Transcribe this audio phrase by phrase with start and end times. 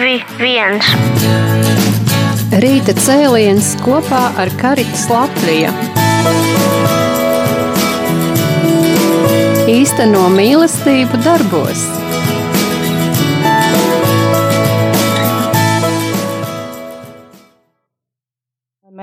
[0.00, 0.80] 1.
[2.62, 5.74] Rīta cēliens kopā ar Karitas Latviju.
[9.68, 11.84] Īsteno mīlestību darbos.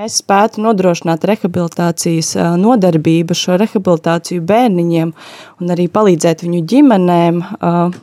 [0.08, 2.30] Mēs spētu nodrošināt rehabilitācijas
[2.62, 5.10] nodarbību, šo rehabilitāciju bērniņiem
[5.60, 7.42] un arī palīdzēt viņu ģimenēm,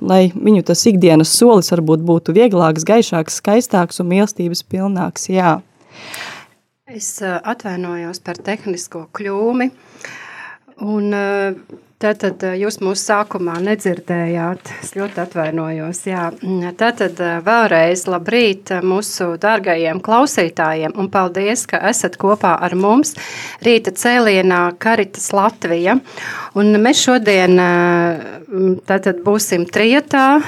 [0.04, 5.30] lai viņu tas ikdienas solis varbūt būtu vieglāks, gaišāks, skaistāks un mīlestības pilnāks.
[5.32, 5.54] Jā.
[6.92, 9.70] Es atvainojos par tehnisko kļūmi.
[10.84, 11.08] Un,
[12.02, 14.70] Tātad jūs mūsu sākumā nedzirdējāt.
[14.82, 16.00] Es ļoti atvainojos.
[16.10, 16.24] Jā.
[16.76, 23.14] Tātad vēlreiz labrīt mūsu dārgajiem klausītājiem un paldies, ka esat kopā ar mums
[23.64, 25.96] rīta cēlienā Karitas Latvija.
[26.58, 27.56] Un mēs šodien
[28.84, 30.42] tātad būsim trietā.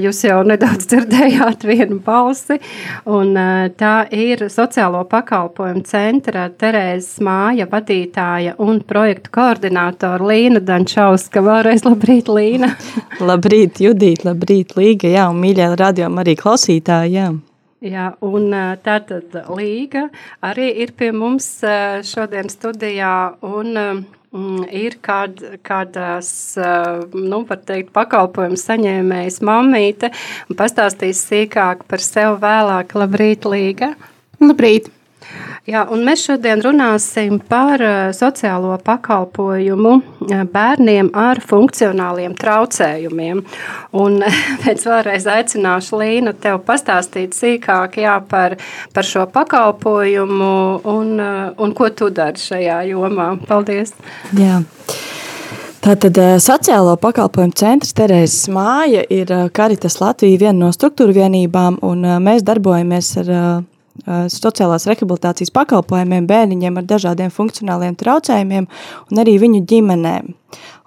[0.00, 2.56] Jūs jau nedaudz dzirdējāt vienu balsi.
[3.04, 3.36] Un
[3.76, 11.82] tā ir sociālo pakalpojumu centra Terēzes māja vadītāja un projektu koordinātora Līna Dančā Čauska, vēlreiz
[11.82, 12.68] labrīt, Līna.
[13.30, 17.30] labrīt, Judīt, labrīt, Līga, jā, un mīļā radījuma arī klausītāji, jā.
[17.82, 18.52] Jā, un
[18.84, 20.04] tātad Līga
[20.46, 21.48] arī ir pie mums
[22.06, 23.14] šodien studijā
[23.48, 24.04] un mm,
[24.72, 26.30] ir kād, kādas,
[27.12, 30.12] nu, var teikt, pakalpojumu saņēmējas mammīte
[30.48, 32.96] un pastāstīs sīkāk par sevi vēlāk.
[32.96, 33.92] Labrīt, Līga!
[34.42, 34.90] Labrīt!
[35.62, 43.44] Jā, un mēs šodien runāsim par uh, sociālo pakalpojumu uh, bērniem ar funkcionāliem traucējumiem.
[43.94, 44.18] Un
[44.64, 48.58] pēc vēlreiz aicināšu Līnu tev pastāstīt sīkāk jā, par,
[48.90, 53.30] par šo pakalpojumu un, uh, un ko tu dari šajā jomā.
[53.46, 53.94] Paldies!
[54.34, 54.64] Jā.
[55.82, 62.42] Tātad sociālo pakalpojumu centrs Terēzes māja ir Karitas Latvija viena no struktūra vienībām, un mēs
[62.46, 63.30] darbojamies ar
[64.32, 68.68] sociālās rehabilitācijas pakalpojumiem bērniņiem ar dažādiem funkcionāliem traucējumiem
[69.10, 70.32] un arī viņu ģimenēm.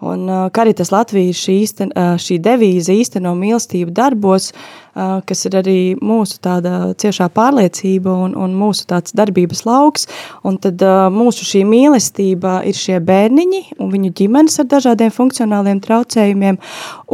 [0.06, 4.52] Un Karitas Latvija šī, īsten, šī devīze īsteno mīlestību darbos,
[4.96, 10.08] kas ir arī mūsu tāda ciešā pārliecība un, un mūsu tāds darbības lauks.
[10.48, 16.60] Un tad mūsu šī mīlestība ir šie bērniņi un viņu ģimenes ar dažādiem funkcionāliem traucējumiem.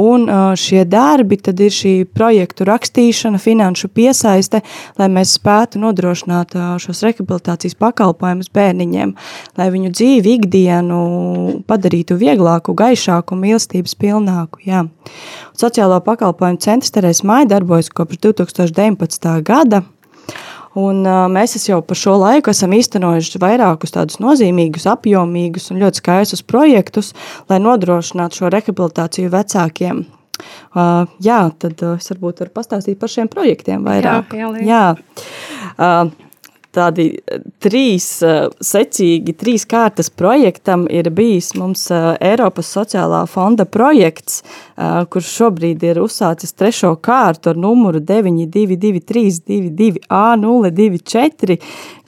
[0.01, 0.27] Un
[0.59, 4.61] šie darbi tad ir šī projektu rakstīšana, finanšu piesaiste,
[5.01, 9.15] lai mēs spētu nodrošināt šos rehabilitācijas pakalpojumus bērniņiem,
[9.57, 11.01] lai viņu dzīvi ikdienu
[11.67, 14.61] padarītu vieglāku, gaišāku, mīlestības pilnāku.
[14.67, 14.85] Jā.
[15.57, 19.41] Sociālo pakalpojumu centrs Terēs Māja darbojas kopš 2019.
[19.41, 19.81] gada.
[20.75, 25.99] Un, uh, mēs jau par šo laiku esam īstenojuši vairākus tādus nozīmīgus, apjomīgus un ļoti
[25.99, 27.11] skaistus projektus,
[27.49, 30.05] lai nodrošinātu šo rehabilitāciju vecākiem.
[30.75, 34.31] Uh, jā, tad uh, es varbūt varu pastāstīt par šiem projektiem vairāk.
[34.31, 34.85] Jā, jā.
[35.75, 36.30] Uh,
[36.75, 43.65] tādi eh, trīs eh, secīgi, trīs kārtas projektam ir bijis mums eh, Eiropas sociālā fonda
[43.65, 44.41] projekts,
[45.11, 51.57] kurš šobrīd ir uzsācis trešo kārtu ar numuru 92232 A024,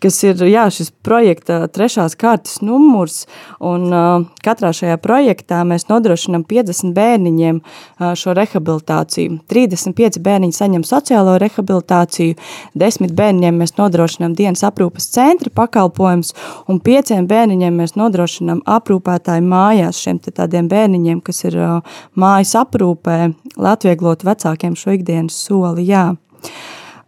[0.03, 3.23] kas ir jā, šis projekta trešās kārtas numurs,
[3.63, 9.39] un uh, katrā šajā projektā mēs nodrošinam 50 bērniņiem uh, šo rehabilitāciju.
[9.51, 12.35] 35 bērniņi saņem sociālo rehabilitāciju,
[12.83, 16.33] 10 bērniņiem mēs nodrošinam dienas aprūpas centra pakalpojums,
[16.67, 23.19] un 5 bērniņiem mēs nodrošinam aprūpētāju mājās šiem tādiem bērniņiem, kas ir uh, mājas aprūpē,
[23.55, 25.87] lai atvieglot vecākiem šo ikdienas soli.
[25.87, 26.09] Jā.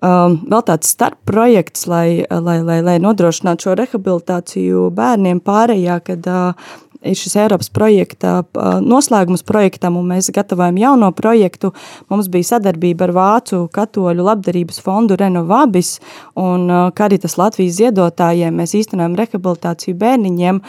[0.05, 6.73] Um, vēl tāds starpprojekts, lai, lai, lai, lai nodrošinātu šo rehabilitāciju bērniem pārējā, kad uh,
[7.05, 8.43] ir šis Eiropas projekta
[8.81, 11.71] noslēgums projektam, un mēs gatavojam jauno projektu.
[12.09, 15.99] Mums bija sadarbība ar Vācu katoļu labdarības fondu Renovabis
[16.39, 16.67] un
[16.97, 18.55] Karitas Latvijas ziedotājiem.
[18.55, 20.61] Mēs īstenojam rehabilitāciju bērniņiem,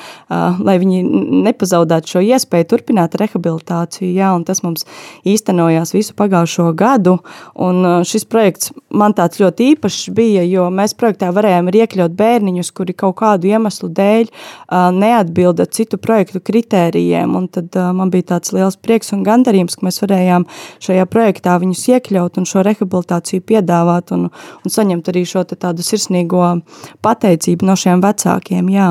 [0.66, 1.02] lai viņi
[1.46, 4.12] nepazaudētu šo iespēju turpināt rehabilitāciju.
[4.16, 4.86] Jā, un tas mums
[5.26, 7.18] īstenojās visu pagājušo gadu,
[7.54, 12.94] un šis projekts man tāds ļoti īpašs bija, jo mēs projektā varējām iekļaut bērniņus, kuri
[12.96, 14.30] kaut kādu iemeslu dēļ
[14.96, 17.34] neatbilda citu projektu projektu kritērijiem.
[17.36, 20.46] Un tad uh, man bija tāds liels prieks un gandarījums, ka mēs varējām
[20.82, 24.28] šajā projektā viņus iekļaut un šo rehabilitāciju piedāvāt un,
[24.64, 26.62] un saņemt arī šo tādu sirsnīgo
[27.02, 28.68] pateicību no šiem vecākiem.
[28.70, 28.88] Jā.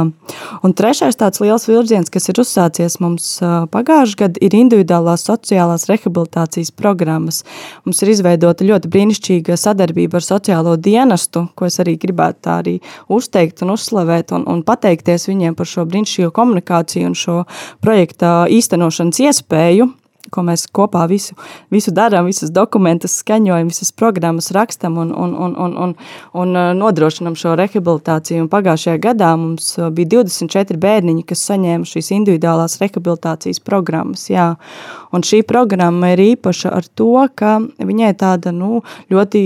[0.63, 5.87] Un trešais tāds liels virziens, kas ir uzsācies mums uh, pagājušajā gadā, ir individuālās sociālās
[5.89, 7.43] rehabilitācijas programmas.
[7.85, 12.77] Mums ir izveidota ļoti brīnišķīga sadarbība ar sociālo dienestu, ko es arī gribētu tā arī
[13.11, 17.43] uzteikt un uzslavēt un, un pateikties viņiem par šo brīnišķīgo komunikāciju un šo
[17.83, 19.91] projekta īstenošanas iespēju.
[20.33, 21.35] ko mēs kopā visu,
[21.73, 25.93] visu darām, visus dokumentus skaņojam, visas programmas rakstam un, un, un, un, un,
[26.41, 28.45] un nodrošinam šo rehabilitāciju.
[28.45, 34.27] Un pagājušajā gadā mums bija 24 bērniņi, kas saņēma šīs individuālās rehabilitācijas programmas.
[34.31, 34.53] Jā.
[35.15, 38.81] Un šī programma ir īpaša ar to, ka viņai tāda nu,
[39.13, 39.41] ļoti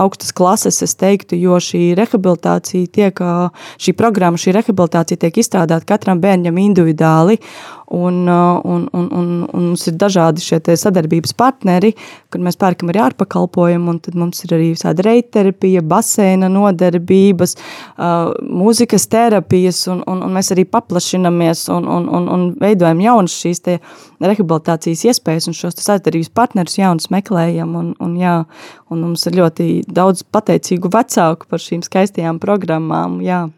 [0.00, 3.24] augstas klases, es teiktu, jo šī rehabilitācija tiek,
[3.84, 7.40] šī programma, šī rehabilitācija tiek izstrādāta katram bērnam individuāli.
[7.94, 11.92] Un, un, un, un, un mums ir dažādi šie sadarbības partneri,
[12.32, 17.54] kur mēs pērkam arī ārpakalpojumu, un tad mums ir arī visāda reiterapija, baseina nodarbības,
[18.40, 23.62] mūzikas terapijas, un, un, un mēs arī paplašinamies un, un, un, un veidojam jaunas šīs
[23.68, 23.78] te
[24.94, 28.44] rehabilitācijas iespējas, un šos sadarbības partnerus jaunus meklējam, un, un jā,
[28.90, 33.48] un mums ir ļoti daudz pateicīgu vecāku par šīm skaistajām programmām, jā.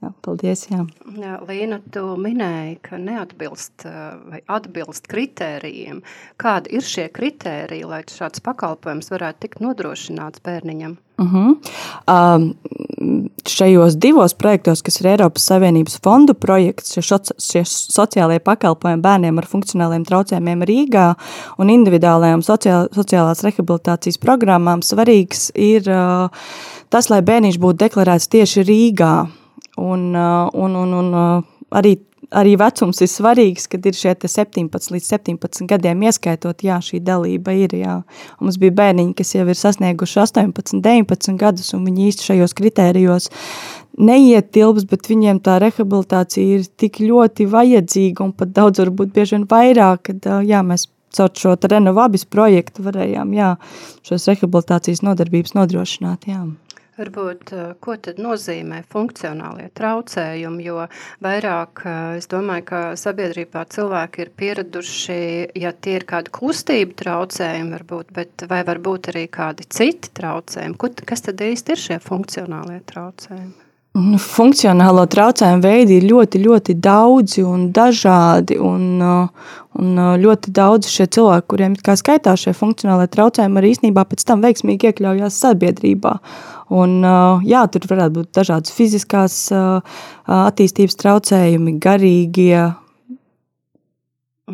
[0.00, 0.86] Jā, paldies, jā.
[1.20, 1.34] jā.
[1.44, 5.98] Līna, tu minēji, ka neatbilst vai atbilst kritērijiem.
[6.40, 10.94] Kādi ir šie kritēriji, lai šāds pakalpojums varētu tikt nodrošināts bērniņam?
[11.20, 11.56] Uh -huh.
[12.08, 19.02] uh, šajos divos projektos, kas ir Eiropas Savienības fondu projekts, šie, šoc, šie sociālajie pakalpojumi
[19.02, 21.14] bērniem ar funkcionāliem traucējumiem Rīgā
[21.58, 26.30] un individuālajām sociāl, sociālās rehabilitācijas programmām, svarīgs ir uh,
[26.88, 29.39] tas, lai bērniņš būtu deklarēts tieši Rīgā
[29.80, 31.42] Un, uh, un, un, un uh,
[31.76, 31.94] arī,
[32.36, 37.54] arī vecums ir svarīgs, kad ir šie 17 līdz 17 gadiem ieskaitot, jā, šī dalība
[37.56, 37.96] ir, jā.
[38.38, 42.56] Un mums bija bērniņi, kas jau ir sasnieguši 18, 19 gadus, un viņi īsti šajos
[42.60, 43.30] kritērijos
[44.00, 49.48] neietilps, bet viņiem tā rehabilitācija ir tik ļoti vajadzīga un pat daudz varbūt bieži vien
[49.50, 53.54] vairāk, kad, uh, jā, mēs caur šo renovabis projektu varējām, jā,
[54.06, 56.44] šos rehabilitācijas nodarbības nodrošināt, jā.
[56.98, 60.86] Varbūt, eh, ko tad nozīmē funkcionālie traucējumi, jo
[61.24, 65.22] vairāk, eh, es domāju, ka sabiedrībā cilvēki ir pieraduši,
[65.62, 71.26] ja tie ir kādi kustību traucējumi varbūt, bet vai varbūt arī kādi citi traucējumi, kas
[71.28, 73.59] tad īsti ir šie funkcionālie traucējumi?
[73.90, 78.54] Nu, funkcionālo traucējumu veidi ir ļoti, ļoti daudzi un dažādi.
[78.62, 79.48] Un, uh,
[79.82, 84.44] un uh, ļoti daudz šie cilvēki, kuriem skaitās šie funkcionālie traucējumi, arī īstenībā pēc tam
[84.46, 86.14] veiksmīgi iekļaujās sabiedrībā.
[86.70, 89.40] Un, uh, jā, tur varētu būt dažādas fiziskās
[90.30, 92.68] attīstības traucējumi, garīgie,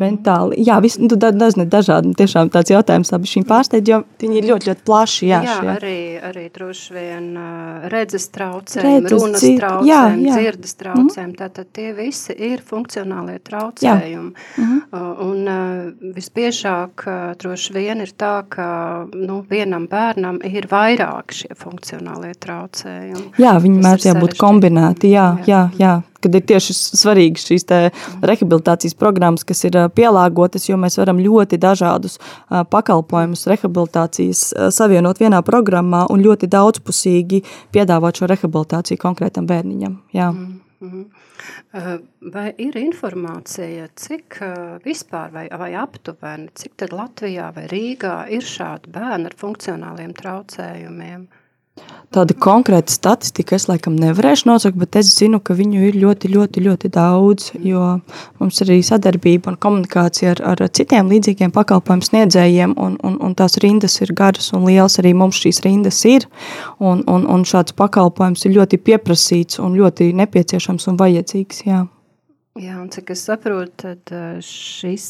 [0.01, 0.59] mentāli.
[0.67, 4.69] Jā, vis, nu, dažni dažādi tiešām tāds jautājums abi šīm pārsteidz, jo viņi ir ļoti,
[4.71, 5.29] ļoti plaši.
[5.29, 5.69] Jā, jā šie.
[5.73, 5.99] arī,
[6.29, 7.27] arī droši vien
[7.93, 10.39] redzes traucējumi, redzes, runas dzir, traucējumi, jā, jā.
[10.39, 11.37] dzirdes traucējumi, mm.
[11.41, 14.33] tātad tie visi ir funkcionālie traucējumi.
[14.57, 14.81] Mm.
[14.87, 17.07] Uh, un visbiežāk
[17.41, 18.67] droši vien ir tā, ka
[19.13, 23.33] nu, vienam bērnam ir vairāk šie funkcionālie traucējumi.
[23.41, 25.87] Jā, viņi mēdz jābūt kombinēti, jā, jā, jā.
[25.87, 27.67] jā kad ir tieši svarīgas šīs
[28.25, 32.17] rehabilitācijas programmas, kas ir pielāgotas, jo mēs varam ļoti dažādus
[32.73, 34.43] pakalpojumus rehabilitācijas
[34.75, 37.43] savienot vienā programmā un ļoti daudzpusīgi
[37.75, 39.97] piedāvāt šo rehabilitāciju konkrētam bērniņam.
[40.13, 40.31] Jā.
[40.31, 41.05] Mm -hmm.
[42.33, 44.39] Vai ir informācija, cik
[44.85, 51.27] vispār vai, vai aptuveni, cik tad Latvijā vai Rīgā ir šādi bērni ar funkcionāliem traucējumiem?
[52.15, 56.63] Tāda konkrēta statistika es laikam nevarēšu nosaukt, bet es zinu, ka viņu ir ļoti, ļoti,
[56.63, 57.81] ļoti daudz, jo
[58.39, 63.35] mums ir arī sadarbība un komunikācija ar, ar citiem līdzīgiem pakalpojumu sniedzējiem, un, un, un
[63.35, 66.29] tās rindas ir garas un lielas, arī mums šīs rindas ir,
[66.79, 71.83] un, un, un šāds pakalpojums ir ļoti pieprasīts un ļoti nepieciešams un vajadzīgs, jā.
[72.57, 74.11] Jā, un cik es saprotu, tad
[74.41, 75.05] šis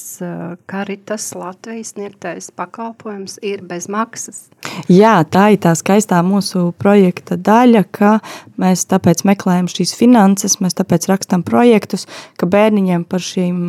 [0.67, 4.49] Karitas Latvijas sniegtais pakalpojums ir bez maksas.
[4.91, 8.17] Jā, tā ir tā skaistā mūsu projekta daļa, ka
[8.61, 12.05] mēs tāpēc meklējam šīs finanses, mēs tāpēc rakstam projektus,
[12.37, 13.63] ka bērniņiem par šīm,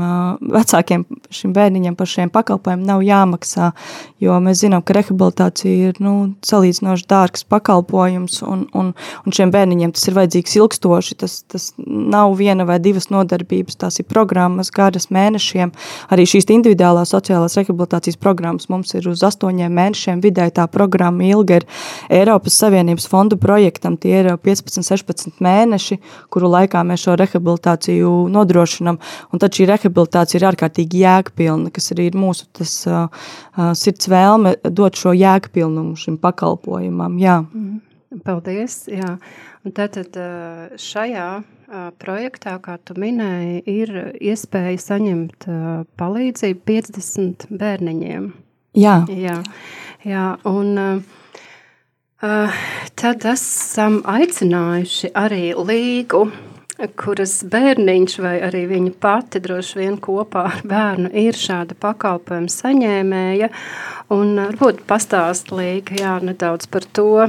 [0.55, 1.05] vecākiem
[1.35, 3.71] šim bērniņiem par šiem pakalpojumiem nav jāmaksā,
[4.23, 6.15] jo mēs zinām, ka rehabilitācija ir, nu,
[6.47, 8.93] salīdzinoši dārgs pakalpojums, un, un,
[9.25, 13.77] un šiem bērniņiem tas ir vajadzīgs ilgstoši, tas, tas nav viena vai divas nodarbības, darbības,
[13.77, 15.73] tās ir programmas garas mēnešiem.
[16.11, 20.23] Arī šīs individuālās sociālās rehabilitācijas programmas mums ir uz astoņiem mēnešiem.
[20.23, 21.67] Vidēji tā programma ilga ir
[22.11, 23.97] Eiropas Savienības fondu projektam.
[23.97, 25.99] Tie ir 15, 16 mēneši,
[26.31, 28.99] kuru laikā mēs šo rehabilitāciju nodrošinam.
[29.33, 33.09] Un tad šī rehabilitācija ir ārkārtīgi jēgpilna, kas arī ir mūsu tas, uh,
[33.57, 37.19] uh, sirds vēlme dot šo jēgpilnumu šim pakalpojumam.
[37.19, 37.43] Jā.
[37.53, 37.88] Mm.
[38.25, 38.87] Paldies!
[38.89, 39.17] Jā.
[39.67, 40.17] Un tātad
[40.81, 41.29] šajā
[42.01, 45.49] projektā, kā tu minēji, ir iespēja saņemt
[46.01, 48.31] palīdzību 50 bērniņiem.
[48.79, 48.97] Jā.
[49.13, 49.39] Jā,
[50.09, 52.61] jā un uh,
[52.99, 56.27] tad esam aicinājuši arī līgu
[56.99, 63.49] kuras bērniņš vai arī viņa pati droši vien kopā ar bērnu ir šāda pakalpojuma saņēmēja.
[64.09, 67.27] Un varbūt pastāst Līga jā, nedaudz par to,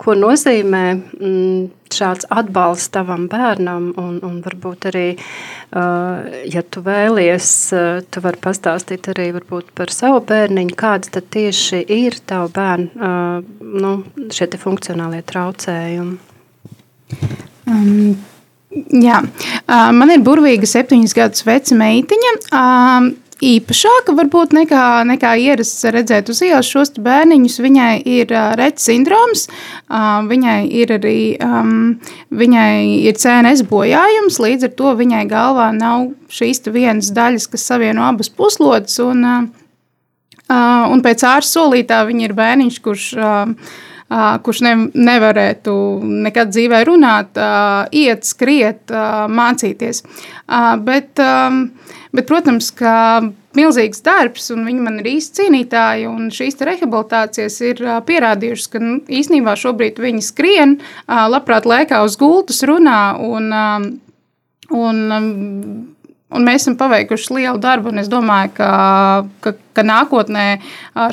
[0.00, 5.04] ko nozīmē mm, šāds atbalsts tavam bērnam un, un varbūt arī,
[6.54, 7.50] ja tu vēlies,
[8.08, 13.12] tu vari pastāstīt arī varbūt par savu bērniņu, kāds tad tieši ir tavu bērnu
[13.84, 13.94] nu,
[14.32, 16.18] šie te funkcionālie traucējumi.
[17.68, 18.14] Um,
[18.70, 19.16] Jā,
[19.90, 22.34] man ir burvīga septiņas gadus veca meitiņa.
[23.40, 27.56] Īpašāka varbūt nekā, nekā ierasts redzēt uz ielas šos bērniņus.
[27.64, 29.46] Viņai ir redzes sindroms,
[30.28, 31.16] viņai ir arī
[32.42, 32.72] viņai
[33.08, 38.28] ir CNS bojājums, līdz ar to viņai galvā nav šīs vienas daļas, kas savieno abas
[38.28, 38.98] puslodes.
[39.00, 39.24] Un,
[40.50, 43.06] un pēc ārsta solītā viņa ir bērniņš, kurš
[44.42, 45.72] kurš ne, nevarētu
[46.26, 47.38] nekad dzīvē runāt,
[47.94, 48.90] iet, skriet,
[49.30, 50.02] mācīties.
[50.82, 51.22] Bet,
[52.16, 53.20] bet protams, ka
[53.56, 59.56] milzīgs darbs, un viņi man ir īsti cīnītāji, šīs rehabilitācijas ir pierādījušas, ka nu, īsnībā
[59.58, 60.76] šobrīd viņi skrien,
[61.06, 63.50] labprāt lēkā uz gultas, runā un,
[64.70, 65.00] un
[66.30, 68.68] Un mēs esam paveikuši lielu darbu, un es domāju, ka,
[69.42, 70.44] ka, ka nākotnē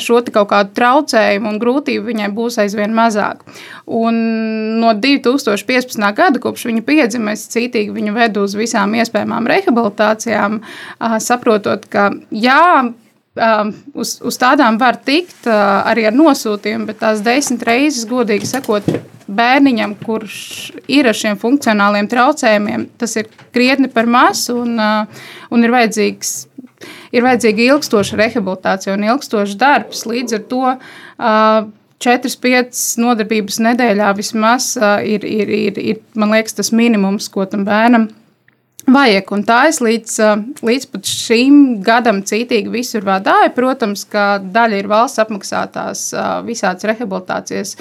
[0.03, 3.41] šo kaut kādu traucējumu un grūtību viņai būs aizvien mazāk.
[3.87, 4.19] Un
[4.81, 6.05] no 2015.
[6.17, 10.61] gada, kopš viņa piedzima, es cītīgi viņu vedu uz visām iespējamām rehabilitācijām,
[11.23, 12.93] saprotot, ka jā,
[13.93, 18.87] uz, uz tādām var tikt arī ar nosūtījumu, bet tās desmit reizes, godīgi sakot,
[19.27, 20.37] bērniņam, kurš
[20.91, 26.37] ir ar šiem funkcionāliem traucējumiem, tas ir krietni par maz un, uh, un ir vajadzīgs.
[27.15, 30.03] Ir vajadzīga ilgstoša rehabilitācija un ilgstošs darbs.
[30.05, 31.65] Līdz ar to uh,
[32.05, 37.65] 4-5 nodarbības nedēļā vismaz uh, ir, ir, ir, ir, man liekas, tas minimums, ko tam
[37.67, 38.26] bērnam ir
[38.87, 40.13] Vajag, un tā es līdz,
[40.63, 43.51] līdz šim gadam cītīgi visur vadīju.
[43.51, 46.03] Protams, ka daļa ir valsts apmaksātās
[46.47, 47.73] visādas rehabilitācijas,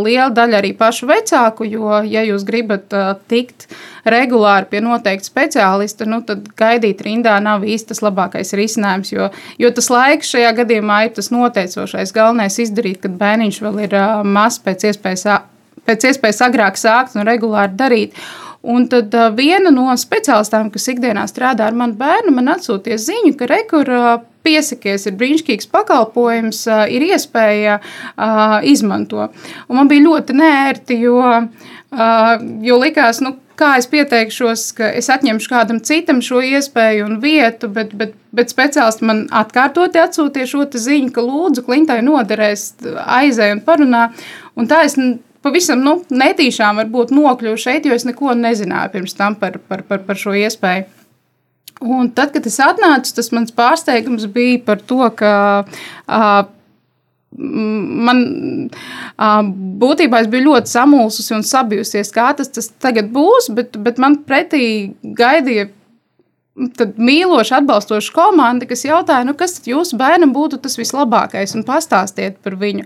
[0.00, 2.96] liela daļa arī pašu vecāku, jo, ja jūs gribat
[3.28, 3.66] tikt
[4.08, 9.28] regulāri pie noteikta speciālista, nu, tad gaidīt rindā nav īsti tas labākais risinājums, jo,
[9.60, 12.14] jo tas laiks šajā gadījumā ir tas noteicošais.
[12.16, 15.26] Galvenais izdarīt, kad bērniņš vēl ir mazs pēc iespējas,
[15.84, 18.16] pēc iespējas agrāk sākt un regulāri darīt.
[18.62, 23.48] Un tad viena no speciālistām, kas ikdienā strādā ar manu bērnu, man atsūtīja ziņu, ka
[23.50, 24.12] rekur uh,
[24.46, 27.78] piesakies, ir brīnišķīgs pakalpojums, ir iespēja
[28.68, 29.34] izmantot.
[29.68, 31.22] Un man bija ļoti nērti, jo,
[32.66, 37.70] jo likās, nu, kā es pieteikšos, ka es atņemšu kādam citam šo iespēju un vietu,
[37.72, 42.72] bet, bet, bet speciālisti man atkārtoti atsūtīja šo ziņu, ka lūdzu, Klintai noderēs
[43.20, 44.08] aizēj un parunā.
[44.58, 44.98] Un tā es
[45.42, 50.02] pavisam nu, netīšām varbūt nokļuvu šeit, jo es neko nezināju pirms tam par, par, par,
[50.06, 50.88] par šo iespēju.
[51.82, 55.32] Un tad, kad es atnācu, tas mans pārsteigums bija par to, ka
[55.66, 56.42] uh,
[57.32, 58.20] man
[58.68, 59.40] uh,
[59.82, 64.20] būtībā es biju ļoti samulsusi un sabijusies, kā tas, tas tagad būs, bet, bet man
[64.28, 64.64] pretī
[65.02, 65.70] gaidīja
[66.76, 72.36] tad mīloša, atbalstoša komanda, kas jautāja, nu, kas jūsu bērnam būtu tas vislabākais, un pastāstiet
[72.44, 72.84] par viņu.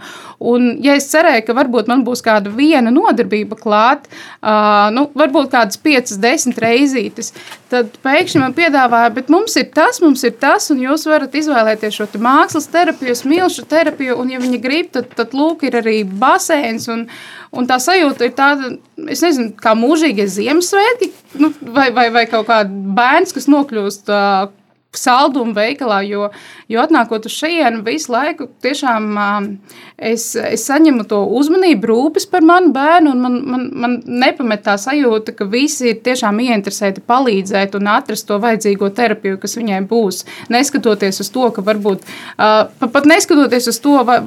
[0.52, 5.50] Un, ja es cerēju, ka varbūt man būs kāda viena nodarbība klāt, uh, nu, varbūt
[5.56, 7.32] kādas piecas, desmit reizītes,
[7.72, 11.98] tad pēkšņi man piedāvāja, bet mums ir tas, mums ir tas, un jūs varat izvēlēties
[11.98, 16.86] šo mākslas terapiju, smilšu terapiju, un, ja viņi grib, tad, tad lūk, ir arī baseins,
[16.92, 17.08] un,
[17.56, 18.74] Un tā sajūta ir tāda,
[19.08, 21.10] es nezinu, kā mūžīgie Ziemassvētki,
[21.40, 24.48] nu, vai, vai, vai kaut kāds bērns, kas nokļūst uh,
[24.96, 26.30] saldumu veikalā, jo,
[26.72, 29.48] jo atnākot uz šejienu visu laiku, tiešām uh,
[29.96, 34.76] es, es saņemu to uzmanību, rūpes par manu bērnu, un man, man, man nepamet tā
[34.80, 40.24] sajūta, ka visi ir tiešām ieinteresēti palīdzēt un atrast to vajadzīgo terapiju, kas viņai būs.
[40.52, 44.22] Neskatoties uz to, ka varbūt, uh, pat neskatoties uz to, vai,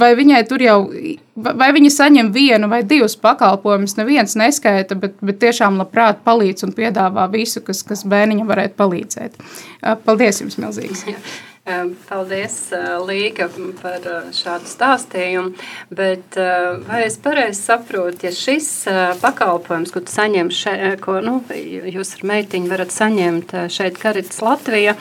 [0.00, 0.78] vai viņai tur jau,
[1.36, 6.74] vai viņa saņem vienu vai divus pakalpojumus, neviens neskaita, bet, bet tiešām labprāt palīdz un
[6.76, 9.38] piedāvā visu, kas, kas bērniņam varētu palīdzēt.
[10.06, 11.06] Paldies jums milzīgs!
[12.08, 12.54] Paldies,
[13.04, 13.48] Līga,
[13.82, 15.50] par šādu stāstījumu.
[15.92, 16.38] Bet
[16.86, 18.70] vai es pareizi saprotu, ja šis
[19.20, 21.42] pakalpojums, ko saņem šeit, ko nu,
[21.92, 24.96] jūs ar meitiņu varat saņemt šeit Karitas Latvijā,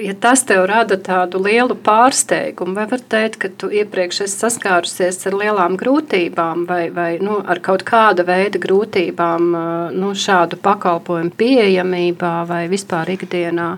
[0.00, 5.20] ja tas tev rada tādu lielu pārsteigumu, vai var teikt, ka tu iepriekš esi saskārusies
[5.28, 9.52] ar lielām grūtībām vai, vai nu, ar kaut kāda veida grūtībām
[9.96, 13.70] nu, šādu pakalpojumu pieejamībā vai vispār ikdienā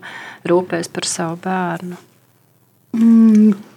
[0.48, 2.02] rūpēs par savu bērnu?
[2.94, 3.73] Mm.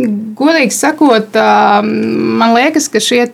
[0.00, 3.26] Godīgi sakot, man liekas, ka šie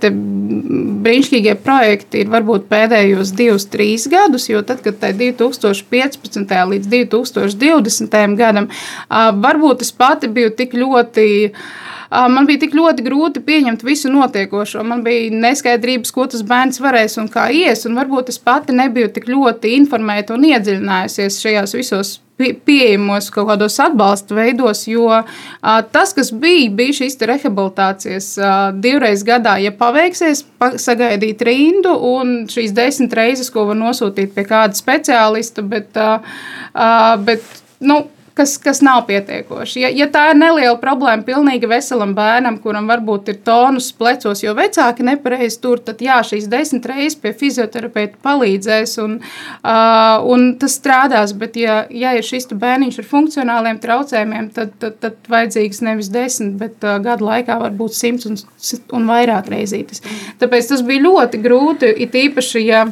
[1.06, 6.54] brīnišķīgie projekti ir varbūt pēdējos divus, trīs gadus, jo tad, kad tai 2015.
[6.72, 8.16] līdz 2020.
[8.40, 8.70] gadam,
[9.46, 11.26] varbūt es pati biju tik ļoti
[12.32, 14.84] man bija tik ļoti grūti pieņemt visu notiekošo.
[14.86, 17.86] Man bija neskaidrības, ko tas bērns varēs un kā ies.
[17.88, 23.78] Un varbūt es pati nebiju tik ļoti informēta un iedziļinājusies šajos visos pieejamos kaut kādos
[23.80, 25.22] atbalsta veidos, jo a,
[25.92, 32.34] tas, kas bija, bija šīs rehabilitācijas a, divreiz gadā, ja paveiksies, pa, sagaidīt rindu un
[32.52, 36.20] šīs desmit reizes, ko var nosūtīt pie kāda speciālista, bet, a,
[37.24, 37.44] bet
[37.80, 38.02] nu,
[38.36, 39.80] kas, kas nav pietiekoši.
[39.80, 44.52] Ja, ja tā ir neliela problēma pilnīgi veselam bērnam, kuram varbūt ir tonus plecos, jo
[44.56, 50.76] vecāki nepareizi tur, tad jā, šīs desmit reizes pie fizioterapeita palīdzēs un, uh, un tas
[50.76, 51.32] strādās.
[51.36, 56.58] Bet, ja, ja ir šis bērniņš ar funkcionāliem traucējumiem, tad, tad, tad vajadzīgs nevis desmit,
[56.60, 58.36] bet uh, gadu laikā varbūt simts un,
[58.98, 60.04] un vairāk reizītes.
[60.42, 62.84] Tāpēc tas bija ļoti grūti, it īpaši, ja,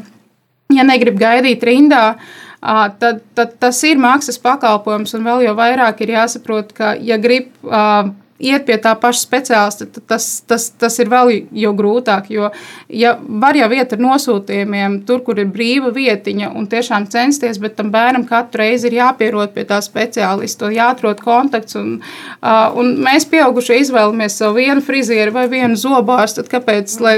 [0.73, 2.07] ja negrib gaidīt rindā.
[2.15, 2.41] Uh,
[3.01, 5.15] tad, tad tas ir maksas pakalpojums.
[5.19, 7.53] Un vēl jau vairāk ir jāsaprot, ka, ja grib
[8.43, 11.31] iet pie tā paša speciālista, tad tas, tas, tas ir vēl
[11.65, 12.31] jau grūtāk.
[12.35, 12.51] Jo,
[12.91, 17.77] ja var jau iet ar nosūtījumiem, tur, kur ir brīva vietiņa, un tiešām censties, bet
[17.79, 21.79] tam bērnam katru reizi ir jāpierod pie tā speciālista, jāatrod kontakts.
[21.79, 21.97] Un,
[22.41, 26.47] uh, un mēs, pieaugušie, izvēlamies savu vienu frizieru vai vienu zobārstu.
[26.51, 26.99] Kāpēc?
[27.05, 27.17] Lai,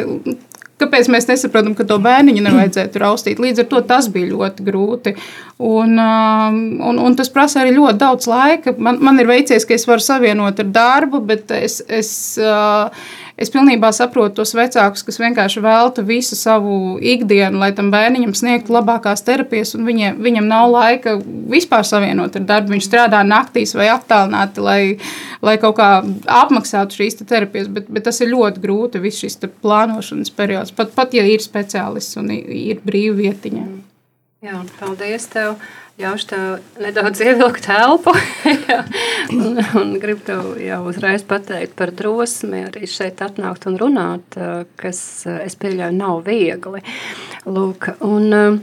[0.76, 3.38] Kāpēc mēs nesaprotam, ka to bērniņu nevajadzētu raustīt?
[3.40, 5.14] Līdz ar to tas bija ļoti grūti.
[5.56, 8.74] Un, um, un, un tas prasa arī ļoti daudz laika.
[8.76, 12.10] Man, man ir veicies, ka es varu savienot ar darbu, bet es, es,
[12.42, 12.92] uh,
[13.36, 18.74] es pilnībā saprotu tos vecākus, kas vienkārši veltu visu savu ikdienu, lai tam bērniņam sniegtu
[18.76, 21.16] labākās terapijas, un viņiem, viņam nav laika
[21.52, 22.74] vispār savienot ar darbu.
[22.74, 24.80] Viņš strādā naktīs vai attālināti, lai,
[25.44, 25.90] lai kaut kā
[26.42, 30.94] apmaksātu šīs te terapijas, bet, bet tas ir ļoti grūti, viss šis plānošanas periods, pat,
[30.96, 33.66] pat ja ir speciālists un ir brīva vietiņa.
[34.46, 35.56] Jā, paldies tev!
[35.96, 38.12] Ļaušu tev nedaudz ievilkt elpu.
[39.32, 44.38] un, un gribu tev jau uzreiz pateikt par drosmi arī šeit atnākt un runāt,
[44.80, 45.00] kas,
[45.40, 46.84] es pieļauju, nav viegli.
[47.48, 48.62] Lūk, un,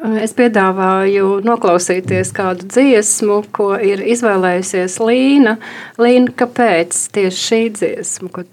[0.00, 5.58] Es piedāvāju noklausīties kādu dziesmu, ko ir izvēlējusies Līna.
[6.00, 8.30] Līna, kāpēc tieši šī dziesma?
[8.32, 8.46] Ko...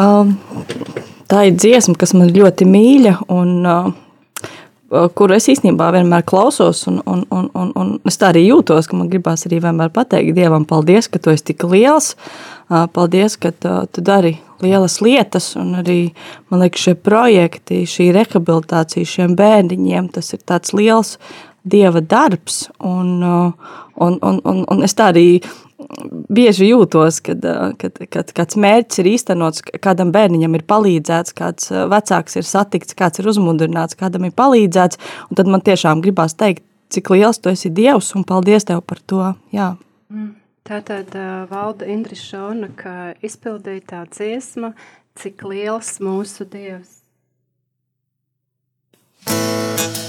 [0.00, 0.32] Um,
[1.28, 3.12] tā ir dziesma, kas man ļoti mīļa.
[3.28, 4.09] Un, uh, Eh,
[4.90, 8.98] kuru es īstenībā vienmēr klausos, un, un, un, un, un es tā arī jūtos, ka
[8.98, 12.16] man gribās arī vienmēr pateikt Dievam, paldies, ka tu esi tik liels,
[12.70, 16.00] eh, paldies, ka tu, tu dari lielas lietas, un arī,
[16.50, 21.16] man liekas, šie projekti, šī rehabilitācija šiem bērniņiem, tas ir tāds liels
[21.70, 25.26] Dieva darbs, un, eh, un, un, un, un es tā arī
[26.30, 27.44] bieži jūtos, kad,
[27.80, 33.22] kad, kad kāds mērķis ir īstenots, kādam bērniņam ir palīdzēts, kāds vecāks ir satikts, kāds
[33.22, 37.70] ir uzmundrināts, kādam ir palīdzēts, un tad man tiešām gribās teikt, cik liels tu esi
[37.74, 39.32] Dievs, un paldies Tev par to.
[39.54, 39.74] Jā.
[40.12, 40.36] Mm.
[40.70, 41.14] Tātad
[41.50, 44.74] valda Indris Šona, ka izpildīja tā dziesma,
[45.18, 46.98] cik liels mūsu Dievs.
[49.26, 49.99] Thank you.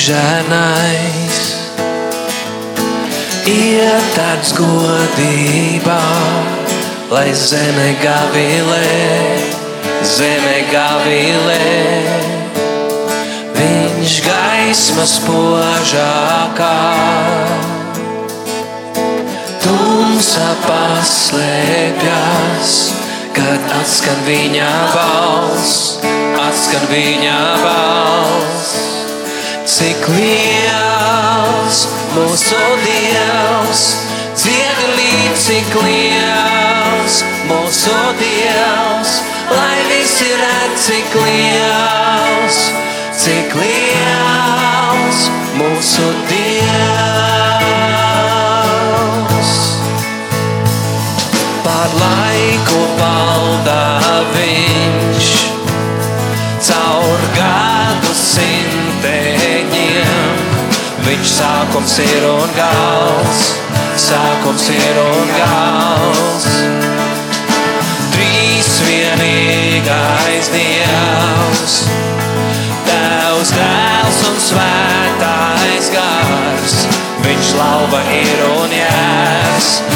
[0.00, 1.38] Ženais,
[3.44, 6.04] ietāds godībā,
[7.12, 8.88] lai zeme gavilē,
[10.06, 11.66] zeme gavilē.
[13.58, 16.80] Viņš gaismas požākā,
[19.60, 22.08] tumsa paslēpjas,
[23.36, 26.00] kad atskan viņa balss,
[26.48, 28.90] atskan viņa balss
[29.70, 33.82] cik liels mūsu Dievs,
[34.34, 39.16] dziedi līdz cik liels mūsu Dievs,
[39.54, 42.62] lai visi redz cik liels,
[43.24, 45.26] cik liels
[45.60, 46.49] mūsu Dievs.
[61.30, 63.42] Viņš sākums ir un gals,
[64.02, 66.46] sākums ir un gals.
[68.16, 71.76] Trīs vienīgais Dievs,
[72.88, 76.76] Tevs dēls un svētais gars,
[77.22, 79.89] Viņš lauva ir un jēs.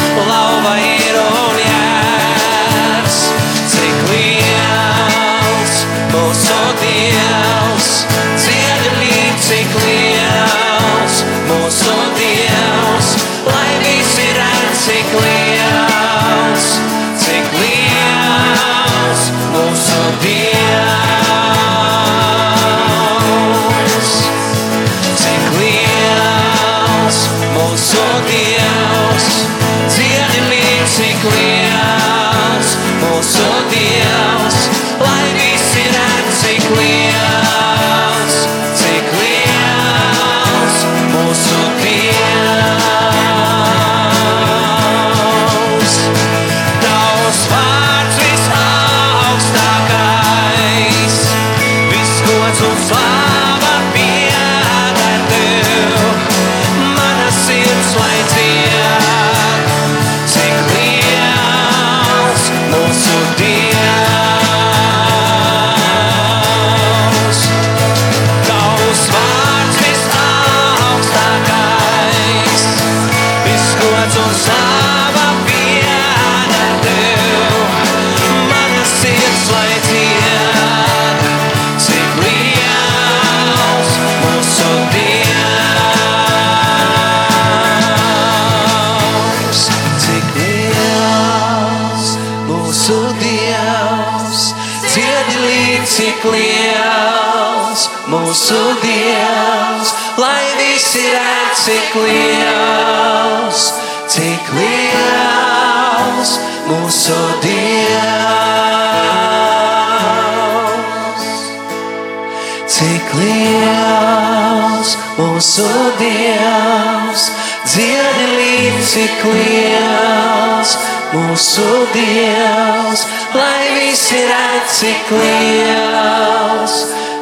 [115.44, 117.24] Mūsu Dievs,
[117.68, 120.70] dziedi līdz cik liels
[121.12, 123.02] mūsu Dievs,
[123.36, 126.78] lai visi redz cik liels,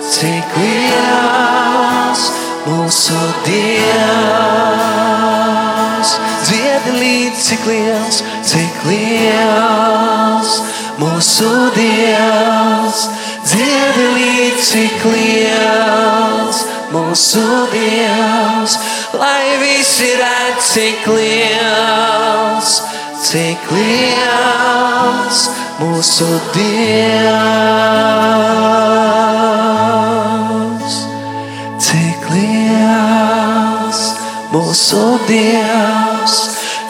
[0.07, 2.23] cik liels
[2.69, 3.91] mūsu Dievs.
[6.47, 10.51] Dziedi līdz cik liels, cik liels
[11.03, 13.01] mūsu Dievs.
[13.51, 15.82] Dziedi līdz cik liels
[16.93, 18.77] mūsu Dievs,
[19.17, 22.71] lai visi redz cik liels,
[23.25, 25.39] cik liels
[25.81, 26.93] mūsu Dievs.
[31.87, 34.03] Cik liels
[34.53, 36.37] mūsu Dievs,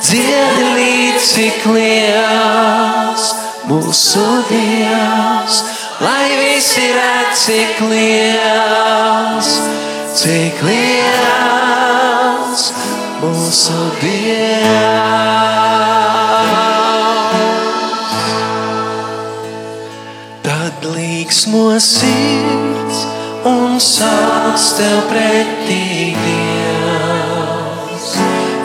[0.02, 3.28] dziedi līdz cik liels
[3.70, 5.62] mūsu Dievs,
[6.02, 9.48] lai visi redz cik liels,
[10.12, 11.12] cik liels
[13.22, 15.38] mūsu Dievs.
[20.44, 22.98] Tad līksmo sirds
[23.48, 28.06] un sauc tev pretī Dievs.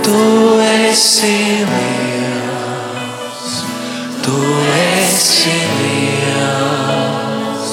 [0.07, 0.19] Tu
[0.67, 1.39] esi
[1.71, 3.47] liels,
[4.27, 4.37] tu
[4.83, 7.71] esi liels.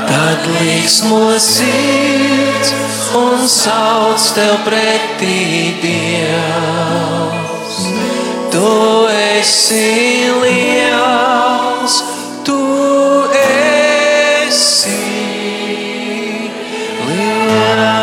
[0.00, 1.22] Tad līksmo
[1.52, 2.51] sirds
[3.18, 7.76] un sauc tev pretī Dievs.
[8.52, 8.72] Tu
[9.10, 11.94] esi liels,
[12.46, 12.58] tu
[13.40, 14.96] esi
[17.08, 18.00] liels.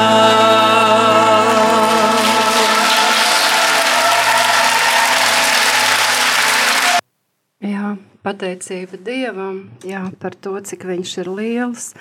[7.60, 7.96] Jā,
[8.26, 11.94] pateicība Dievam jā, par to, cik viņš ir liels.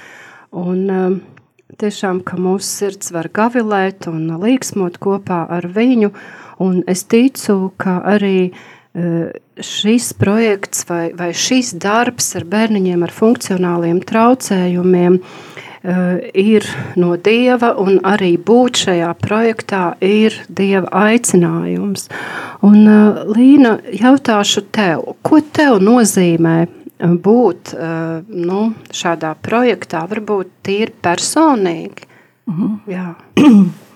[0.48, 1.20] Un, um,
[1.76, 6.12] tiešām, ka mūsu sirds var gavilēt un līksmot kopā ar viņu.
[6.64, 9.28] Un es ticu, ka arī uh,
[9.60, 17.74] šis projekts vai, vai šis darbs ar bērniņiem ar funkcionāliem traucējumiem uh, ir no Dieva,
[17.78, 22.08] un arī būt šajā projektā ir Dieva aicinājums.
[22.64, 26.62] Un, uh, Līna, jautāšu tev, ko tev nozīmē
[26.98, 32.08] būt uh, nu, šādā projektā, varbūt tīri personīgi?
[32.48, 32.78] Mhm.
[32.90, 33.12] Jā.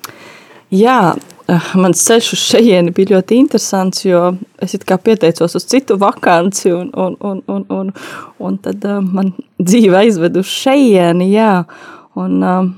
[0.73, 1.13] Jā,
[1.53, 4.73] eh, mans ceļš uz šejieni bija ļoti interesants, jo es
[5.05, 7.91] pieteicos uz citu vakanci, un, un, un, un, un,
[8.41, 9.35] un tad uh, man
[9.69, 11.67] dzīve aizved uz šejieni, jā.
[12.17, 12.71] Un uh,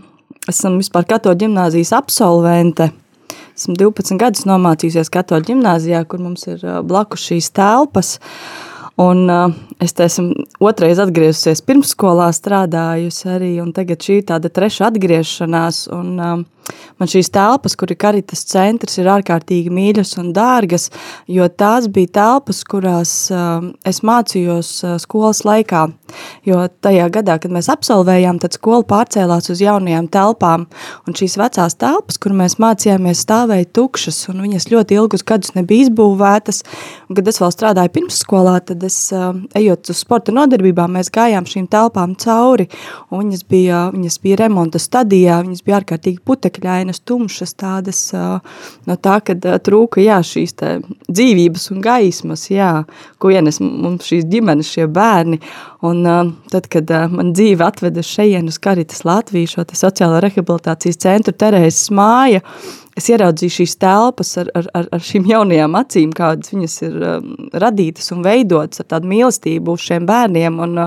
[0.51, 2.91] esam vispār katoļu ģimnāzijas absolvente.
[3.55, 8.17] Esmu 12 gadus nomācījusies katoļu ģimnāzijā, kur mums ir blakus šīs telpas.
[8.99, 14.89] Un uh, es esmu otrais atgriezusies pirmsskolā strādājusi arī, un tagad šī ir tāda treša
[14.91, 16.43] atgriešanās, un uh,
[17.01, 20.89] man šīs telpas, kur ir karitas centrs, ir ārkārtīgi mīļas un dārgas,
[21.31, 25.87] jo tās bija telpas, kurās uh, es mācījos uh, skolas laikā,
[26.49, 30.69] jo tajā gadā, kad mēs absolvējām, tad skola pārcēlās uz jaunajām telpām,
[31.09, 35.89] un šīs vecās telpas, kur mēs mācījāmies, stāvēja tukšas, un viņas ļoti ilgus gadus nebija
[35.89, 36.63] izbūvētas,
[37.09, 39.35] un kad es vēl strādāju pirmsskolā, tad es, uh,
[39.75, 42.69] ejot uz sporta nodarbībām, mēs gājām šīm telpām cauri,
[43.11, 48.01] viņas bija, viņas bija remonta stadijā, viņas bija ārkārtīgi putekļainas, tumšas tādas,
[48.87, 50.57] no tā, kad trūka, jā, šīs
[51.09, 52.85] dzīvības un gaismas, jā,
[53.19, 55.41] ko ienes mums šīs ģimenes, šie bērni,
[55.85, 61.01] Un, uh, tad, kad uh, man dzīve atveda šeit uz Karitas Latviju, šo sociālo rehabilitācijas
[61.03, 62.41] centru Terēzes māja,
[62.97, 67.27] es ieraudzīju šīs telpas ar, ar, ar, ar šīm jaunajām acīm, kādas viņas ir um,
[67.53, 70.57] radītas un veidotas ar tādu mīlestību uz šiem bērniem.
[70.65, 70.87] Un,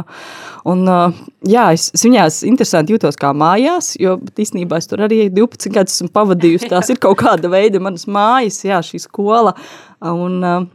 [0.73, 5.27] un, uh, jā, es, es viņās interesanti jūtos kā mājās, jo īstenībā es tur arī
[5.29, 6.71] 12 gadus esmu pavadījusi.
[6.73, 9.53] Tās ir kaut kāda veida manas mājas, jā, šī skola.
[10.01, 10.65] Un, uh,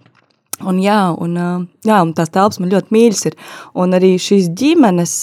[0.63, 1.33] Un, jā, un,
[1.87, 3.37] jā, un tās telpas man ļoti mīļas ir.
[3.83, 5.15] Un arī šīs ģimenes,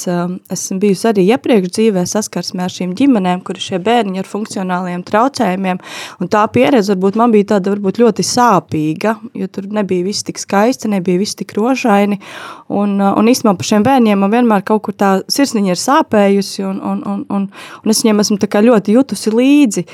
[0.51, 5.03] esmu bijusi arī iepriekš dzīvē saskarsmē ar šīm ģimenēm, kur ir šie bērniņi ar funkcionāliem
[5.07, 5.79] traucējumiem.
[6.19, 10.41] Un tā pieredze varbūt man bija tāda varbūt ļoti sāpīga, jo tur nebija viss tik
[10.41, 12.19] skaisti, nebija viss tik rožaini.
[12.69, 16.83] Un, un īstenībā par šiem bērniem man vienmēr kaut kur tā sirsniņa ir sāpējusi, un,
[16.85, 17.47] un, un, un,
[17.83, 19.85] un es viņiem esmu ļoti jutusi līdzi.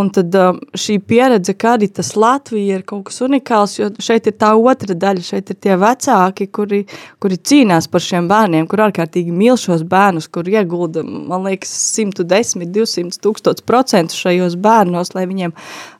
[0.00, 0.34] Un tad
[0.78, 4.96] šī pieredze, ka arī tas Latvija ir kaut kas unikāls, jo šeit ir tā otra
[4.96, 6.13] daļa šeit ir tie vecāki,
[6.54, 6.84] kuri,
[7.22, 12.66] kuri cīnās par šiem bērniem, kur ārkārtīgi mīl šos bērnus, kur iegulda, man liekas, 110,
[12.74, 15.54] 200 tūkstots procentu šajos bērnos, lai viņiem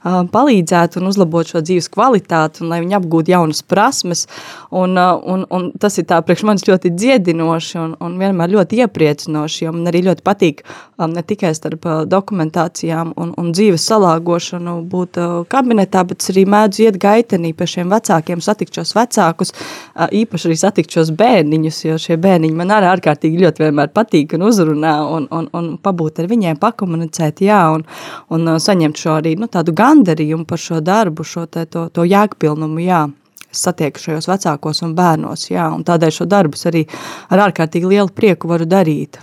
[0.05, 4.27] palīdzētu un uzlabotu šo dzīves kvalitāti un lai viņi apgūtu jaunas prasmes.
[4.75, 9.91] Un, un, un tas ir priekš manis ļoti dziedinoši un, un vienmēr ļoti iepriecinoši, man
[9.91, 10.65] arī ļoti patīk
[10.99, 15.19] ne tikai starp dokumentācijām un, un dzīves salāgošanu būt
[15.51, 19.55] kabinetā, bet arī mēdzu iet gaitenī pie šiem vecākiem, satikt šos vecākus,
[19.95, 24.47] īpaši arī satikt šos bērniņus, jo šie bērniņi man arī ārkārtīgi ļoti vienmēr patīk un
[24.49, 27.87] uzrunā un, un, un pabūt ar viņiem, pakomunicēt, jā, un,
[28.35, 32.83] un saņemt šo arī nu, tādu gandarījumu par šo darbu, šo te, to, to jēgpilnumu,
[32.85, 33.07] jā
[33.55, 36.85] satieku šajos vecākos un bērnos, jā, un tādēļ šo darbus arī
[37.31, 39.21] ar ārkārtīgi lielu prieku varu darīt.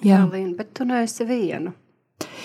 [0.00, 1.74] Jā, jā Līna, bet tu neesi viena.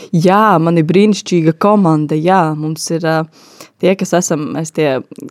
[0.10, 3.46] Jā, man ir brīnišķīga komanda, jā, mums ir uh,
[3.82, 4.88] tie, kas esam, mēs tie,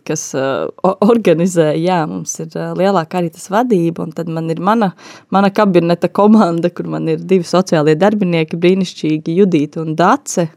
[0.07, 0.67] kas uh,
[1.03, 4.93] organizē, jā, mums ir uh, lielāka arī tas vadība, un tad man ir mana,
[5.33, 10.47] mana kabineta komanda, kur man ir divi sociālie darbinieki, brīnišķīgi Judīta un Dace,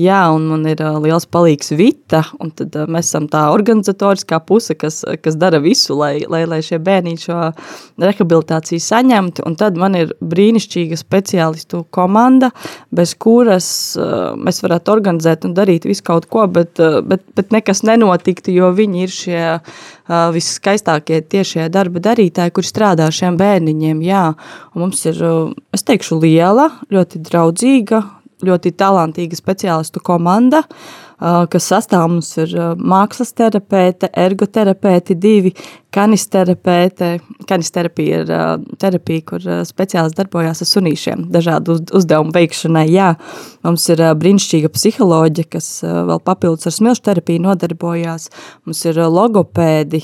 [0.00, 4.40] jā, un man ir uh, liels palīgs Vita, un tad uh, mēs esam tā organizatoriskā
[4.48, 7.50] puse, kas, kas dara visu, lai, lai, lai šie bērni šo
[8.00, 12.52] rehabilitāciju saņemtu, un tad man ir brīnišķīga speciālistu komanda,
[12.96, 13.68] bez kuras
[14.00, 18.52] uh, mēs varētu organizēt un darīt visu kaut ko, bet, uh, bet bet nekas nenotiktu,
[18.54, 19.62] jo viņi ir šie uh,
[20.34, 24.04] viskaistākie tiešie darba darītāji, kuri strādā ar šiem bērniņiem.
[24.06, 24.26] Jā.
[24.74, 28.04] Un mums ir, uh, es teikšu, liela, ļoti draudzīga,
[28.46, 30.62] ļoti talantīga speciālistu komanda.
[30.66, 35.52] Uh, kas sastāv mums ir mākslas terapeite, ergoterapeiti, divi
[35.96, 37.10] kanisterapeite.
[37.48, 38.32] Kanisterapija ir
[38.80, 42.86] terapija, kur speciālisti darbojas ar sunīšiem, dažādu uzdevumu veikšanai.
[42.92, 43.12] Jā,
[43.64, 48.28] mums ir brīnišķīga psiholoģija, kas vēl papildus ar smilšu terapiju nodarbojās.
[48.66, 50.02] Mums ir logopēdi,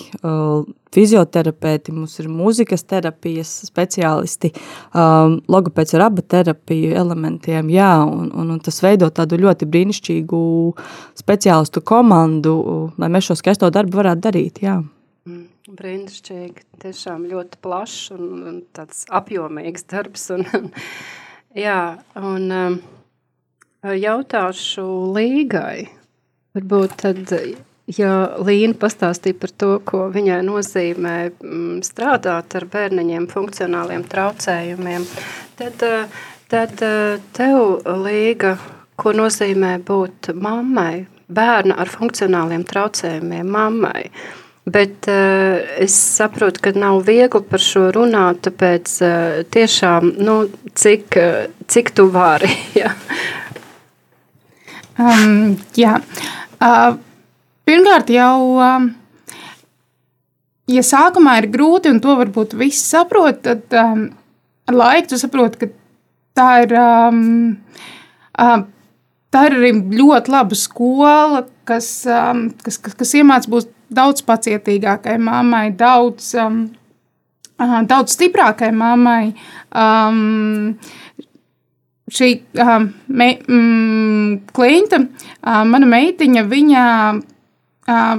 [0.93, 4.53] fizioterapeiti, mums ir mūzikas terapijas speciālisti,
[4.93, 10.43] um, logopēds ar abu terapiju elementiem, jā, un, un, un tas veido tādu ļoti brīnišķīgu
[11.23, 12.57] speciālistu komandu,
[13.01, 14.79] lai mēs šo skaisto darbu varētu darīt, jā.
[15.29, 15.47] Mm,
[15.79, 20.47] brīnišķīgi, tiešām ļoti plašs un, un tāds apjomīgs darbs, un,
[21.67, 21.81] jā,
[22.21, 22.81] un um,
[23.83, 25.89] jautāšu līgai,
[26.57, 27.37] varbūt tad
[27.99, 35.07] Ja Līna pastāstīja par to, ko viņai nozīmē mm, strādāt ar bērniņiem, funkcionāliem traucējumiem,
[35.59, 36.21] tad, eh,
[36.53, 38.55] tad eh, tev, Līga,
[38.97, 44.07] ko nozīmē būt mammai, bērna ar funkcionāliem traucējumiem, mammai.
[44.63, 50.37] Bet uh, es saprotu, ka nav viegli par šo runāt, tāpēc uh, tiešām, nu,
[50.79, 52.53] cik, uh, cik tu vari.
[52.79, 52.93] ja?
[55.03, 55.97] um, jā.
[56.63, 56.95] Uh,
[57.69, 58.89] Pirmkārt, jau um,
[60.71, 64.09] ja sākumā ir grūti, un to varbūt visi saprot, tad um,
[64.69, 65.71] ar laiku tu saproti, ka
[66.39, 67.21] tā ir, um,
[68.43, 68.67] um,
[69.33, 75.19] tā ir arī ļoti laba skola, kas, um, kas, kas, kas iemāca būt daudz pacietīgākai
[75.23, 76.65] mammai, daudz, um,
[77.87, 79.35] daudz stiprākai mammai.
[79.71, 80.75] Um,
[82.13, 86.87] šī um, me, mm, klienta, uh, mana meitiņa, viņa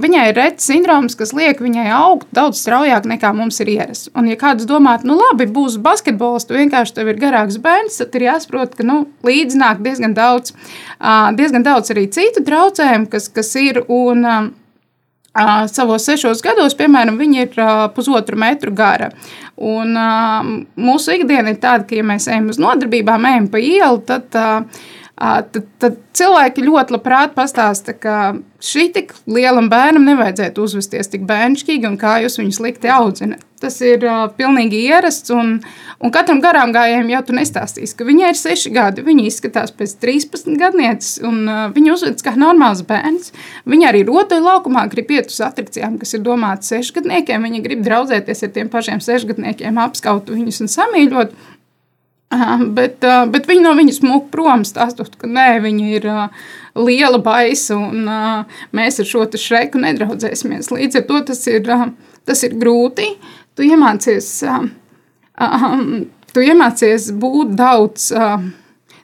[0.03, 4.09] Viņai ir redzes sindroms, kas liek viņai augt daudz straujāk nekā mums ir ierasts.
[4.17, 8.17] Un, ja kāds domā, nu labi, būs basketbols, tu vienkārši tev ir garāks bērns, tad
[8.19, 10.55] ir jāsaprot, ka nu, līdzi nāk diezgan daudz,
[11.37, 13.83] diezgan daudz arī citu traucējumu, kas, kas ir.
[13.91, 14.27] Un,
[15.73, 17.55] savos sešos gados, piemēram, viņi ir
[17.95, 19.09] pusotru metru gara.
[19.57, 19.95] Un,
[20.77, 24.83] mūsu ikdiena ir tāda, ka, ja mēs ejam uz nodarbībām, ejam pa ielu, tad uh,
[25.23, 28.33] tad, tad cilvēki ļoti labprāt pastāsta, ka
[28.63, 33.43] šī tik lielam bērnam nevajadzētu uzvesties tik bērnišķīgi un kā jūs viņu slikti audzināt.
[33.63, 35.31] tas ir uh, pilnīgi ierasts.
[35.31, 35.53] Un,
[36.03, 39.05] un katram garām gājējam jau tu nestāstīsi, ka viņai ir 6 gadi.
[39.07, 43.31] Viņa izskatās pēc 13 gadnieces, un uh, viņa uzvedas kā normāls bērns.
[43.63, 47.47] Viņa arī rotaļu laukumā grib iet uz atrakcijām, kas ir domātas 6 gadniekiem.
[47.47, 51.31] Viņa grib draudzēties ar tiem pašiem 6 gadniekiem, apskaut viņus un samīļot.
[51.31, 51.52] Uh,
[52.77, 56.09] bet, bet viņi no viņas mūka prom, stāstot, ka nē, viņa ir
[56.79, 58.09] liela baisa un
[58.73, 60.71] mēs ar šo šreiku nedraudzēsimies.
[60.73, 61.69] Līdz ar to tas ir,
[62.25, 63.11] tas ir grūti.
[63.53, 64.29] Tu iemācies,
[66.33, 68.09] tu iemācies būt daudz.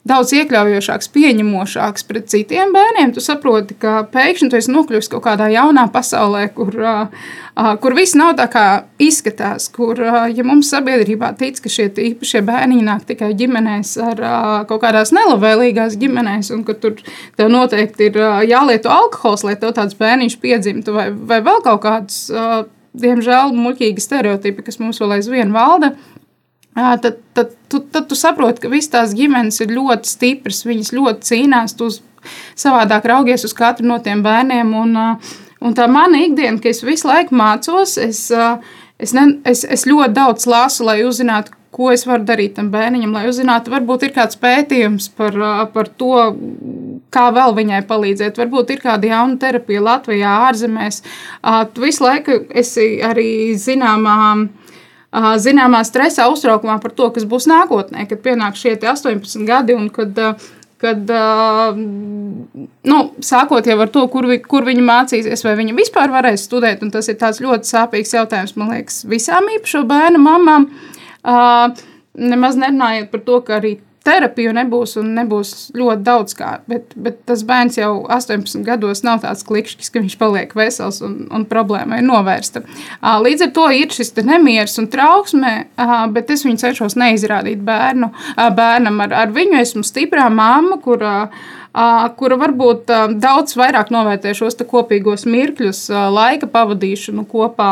[0.08, 3.10] Daudz iekļaujošāks, pieņemošāks pret citiem bērniem.
[3.12, 8.16] Tu saproti, ka pēkšņi tu esi nokļuvis kaut kādā jaunā pasaulē, kur, uh, kur viss
[8.16, 8.64] nav tā kā
[9.02, 9.68] izskatās.
[9.74, 14.54] Kur, uh, ja mums sabiedrībā tic, ka šie īpašie bērni nāk tikai ģimenēs ar uh,
[14.70, 16.96] kaut kādās nelabvēlīgās ģimenēs, un ka tur
[17.36, 21.84] tev noteikti ir uh, jālieto alkohols, lai tev tāds bērniņš piedzimtu, vai, vai vēl kaut
[21.84, 22.62] kāds, uh,
[22.96, 25.92] diemžēl, muļķīgi stereotipi, kas mums vēl aizvien valda.
[26.74, 31.26] Tad, tad, tu, tad tu saproti, ka visas tās ģimenes ir ļoti stipras, viņas ļoti
[31.26, 31.90] cīnās, tu
[32.58, 34.70] savādāk raugies uz katru no tiem bērniem.
[34.78, 34.96] Un,
[35.60, 40.14] un tā mana ikdiena, ka es visu laiku mācos, es, es, ne, es, es ļoti
[40.16, 44.38] daudz lasu, lai uzzinātu, ko es varu darīt tam bērniņam, lai uzzinātu, varbūt ir kāds
[44.40, 45.36] pētījums par,
[45.74, 46.14] par to,
[47.14, 48.38] kā vēl viņai palīdzēt.
[48.42, 51.02] Varbūt ir kāda jauna terapija Latvijā, ārzemēs.
[51.74, 54.16] Tu visu laiku esi arī zināmā
[55.12, 60.40] zināmā stresa uztraukumā par to, kas būs nākotnē, kad pienāks šie 18 gadi un kad.
[60.80, 61.10] Kad,
[62.88, 66.80] nu, sākot jau ar to, kur, vi, kur viņi mācīsies, vai viņi vispār varēs studēt,
[66.94, 70.64] tas ir ļoti sāpīgs jautājums, man liekas, visām īpašo bērnu mamām.
[72.16, 73.74] Nemaz nerunājot par to, ka arī
[74.06, 76.50] terapiju nebūs un nebūs ļoti daudz kā.
[76.70, 81.26] Bet, bet tas bērns jau 18 gados nav tāds klikšķis, ka viņš paliek vesels un,
[81.28, 82.64] un problēma ir novērsta.
[83.26, 85.54] Līdz ar to ir šis nemieris un trauksme,
[86.16, 88.12] bet es viņu cenšos neizrādīt bērnu,
[88.56, 89.00] bērnam.
[89.06, 91.16] Ar, ar viņu esmu stiprā mamma, kurā
[92.18, 92.90] kura varbūt
[93.22, 97.70] daudz vairāk novērtē šos kopīgos mirkļus, laika pavadīšanu kopā.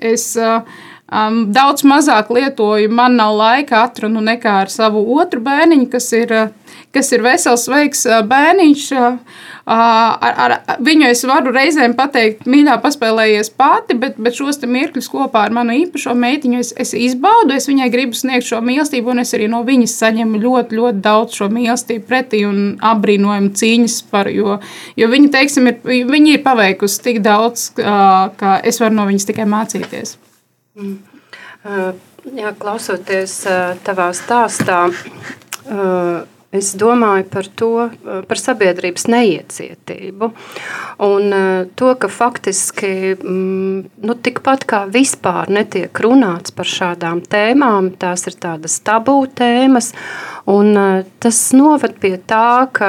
[0.00, 0.30] Es
[1.12, 2.90] um, daudz mazāk lietoju.
[2.92, 6.34] Man nav laika atrunu nekā ar savu otru bērniņu, kas ir,
[6.94, 8.86] kas ir vesels, sveiks bērniņš.
[9.64, 10.52] Ar, ar
[10.84, 15.72] viņu es varu reizēm pateikt, mīļā, paspēlējies pati, bet, bet šos mirkļus kopā ar manu
[15.78, 17.54] īpašo meitiņu es, es izbaudu.
[17.56, 21.40] Es viņai gribu sniegt šo mīlestību, un es arī no viņas saņemu ļoti, ļoti daudz
[21.40, 22.60] šo mīlestību pretī un
[22.92, 24.28] apbrīnojumu cīņas par.
[24.34, 24.58] Jo,
[25.00, 25.80] jo viņa, teiksim, ir,
[26.12, 30.18] viņa ir paveikusi tik daudz, ka es varu no viņas tikai mācīties.
[30.74, 30.96] Mm.
[32.34, 33.36] Jā, klausoties
[33.86, 34.78] tavā stāstā,
[36.54, 37.68] es domāju par to,
[38.26, 40.30] par sabiedrības neiecietību.
[41.06, 41.36] Un
[41.78, 48.38] to, ka faktiski mm, nu, tikpat kā vispār netiek runāts par šādām tēmām, tās ir
[48.42, 49.92] tādas tabū tēmas.
[50.44, 50.76] Un,
[51.24, 52.88] tas noved pie tā, ka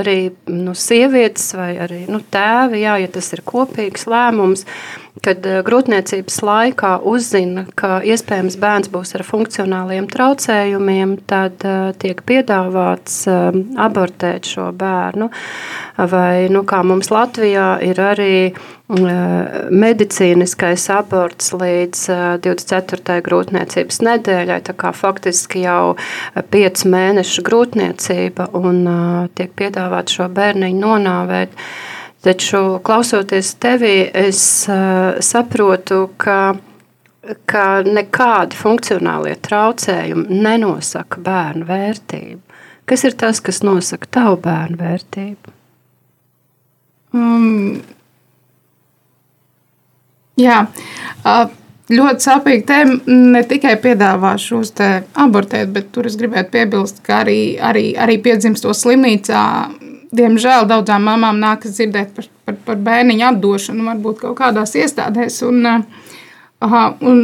[0.00, 4.64] arī nu, sievietes vai arī nu, tēvi, jā, ja tas ir kopīgs lēmums,
[5.24, 11.60] kad grūtniecības laikā uzzina, ka iespējams bērns būs ar funkcionāliem traucējumiem, tad
[12.00, 15.28] tiek piedāvāts abortēt šo bērnu.
[16.00, 18.36] Vai, nu, kā mums Latvijā ir arī
[18.86, 22.02] medicīniskais aborts līdz
[22.44, 23.16] 24.
[23.26, 25.96] grūtniecības nedēļai, tā kā faktiski jau
[26.54, 28.86] 5 mēnešu grūtniecība un
[29.34, 31.58] tiek piedāvāt šo bērniņu nonāvēt.
[32.26, 34.40] Taču, klausoties tevī, es
[35.22, 36.56] saprotu, ka,
[37.46, 42.40] ka nekādi funkcionālie traucējumi nenosaka bērnu vērtību.
[42.86, 45.54] Kas ir tas, kas nosaka tavu bērnu vērtību?
[47.16, 47.78] Um,
[50.40, 50.64] jā.
[51.22, 51.46] Uh,
[51.92, 52.98] ļoti sāpīga tēma.
[53.06, 54.72] Ne tikai piedāvā šos
[55.14, 59.42] abortēt, bet tur es gribētu piebilst, ka arī, arī, arī piedzimstot slimnīcā
[60.16, 65.42] diemžēl daudzām mamām nākas dzirdēt par, par, par bērniņu atdošanu, varbūt kaut kādās iestādēs.
[65.46, 65.66] Un,
[66.64, 67.22] aha, un,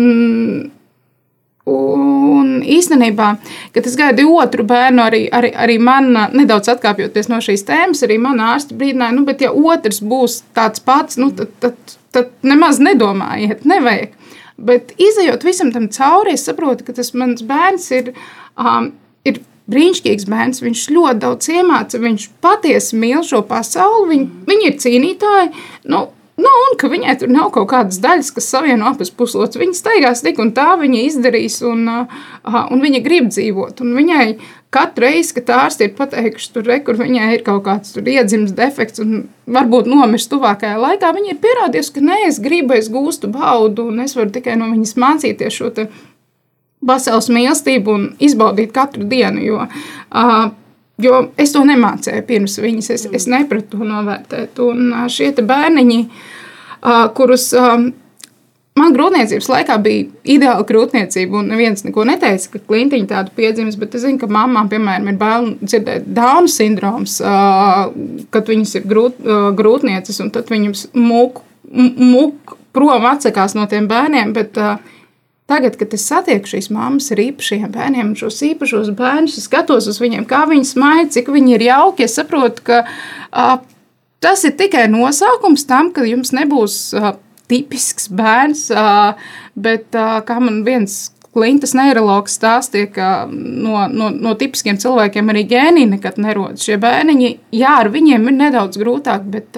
[1.68, 3.28] un īstenībā,
[3.74, 8.18] kad es gaidu otru bērnu, arī, arī, arī man, nedaudz atkāpjoties no šīs tēmas, arī
[8.22, 11.78] man ārsti brīdināja, nu, bet ja otrs būs tāds pats, nu, tad, tad,
[12.14, 14.18] tad nemaz nedomājiet, nevajag.
[14.62, 18.12] Bet izējot visam tam cauri, es saprotu, ka tas mans bērns ir,
[18.60, 18.92] um,
[19.26, 19.40] ir
[19.72, 20.62] brīnišķīgs bērns.
[20.62, 22.00] Viņš ļoti daudz iemāca.
[22.02, 24.10] Viņš patiesi mīl šo pasauli.
[24.12, 25.50] Viņi, viņi ir cīnītāji.
[25.90, 26.04] Nu,
[26.42, 29.58] Nu, un ka viņai tur nav kaut kādas daļas, kas savieno abas puslodes.
[29.60, 33.82] Viņa staigās tik un tā, viņa izdarīs, un, uh, un viņa grib dzīvot.
[33.84, 34.26] Un viņai
[34.72, 39.02] katru reizi, kad ārsti ir pateikuši, tur, re, kur viņai ir kaut kāds iedzimis defekts
[39.04, 43.90] un varbūt nomirst tuvākajā laikā, viņa ir pierādījusi, ka nē, es gribu, es gūstu baudu,
[43.92, 45.70] un es varu tikai no viņas mācīties šo
[46.82, 49.44] pasaules mīlestību un izbaudīt katru dienu.
[49.44, 50.50] Jo, uh,
[51.02, 54.60] Jo es to nemācīju pirms viņas, es, es nepratu to novērtēt.
[54.62, 55.98] Un šie bērniņi,
[57.16, 57.50] kurus
[58.78, 63.98] man grūtniecības laikā bija ideāla grūtniecība, un neviens neko neteica, ka klintiņa tādu piedzimis, bet
[63.98, 67.18] es zinu, ka mamām, piemēram, ir bail dzirdēt Dauna sindroms,
[68.32, 69.20] kad viņas ir grūt,
[69.58, 74.58] grūtnieces, un tad viņas mūk, mūk prom atsakās no tiem bērniem, bet
[75.52, 80.22] Tagad, kad es satieku šīs mammas ar īpašiem bērniem, šos īpašos bērnus, skatos uz viņiem,
[80.30, 82.06] kā viņi smaida, cik viņi ir jauki.
[82.06, 82.78] Es saprotu, ka
[84.22, 87.14] tas ir tikai nosaukums tam, ka jums nebūs uh,
[87.50, 89.18] tipisks bērns, uh,
[89.58, 95.46] bet uh, kā man viens Klintas neiroloģis stāstīja, ka no, no, no tipiskiem cilvēkiem arī
[95.48, 96.66] gēnija nekad nerodas.
[96.66, 99.56] Šie bērniņi, jā, ar viņiem ir nedaudz grūtāk, bet,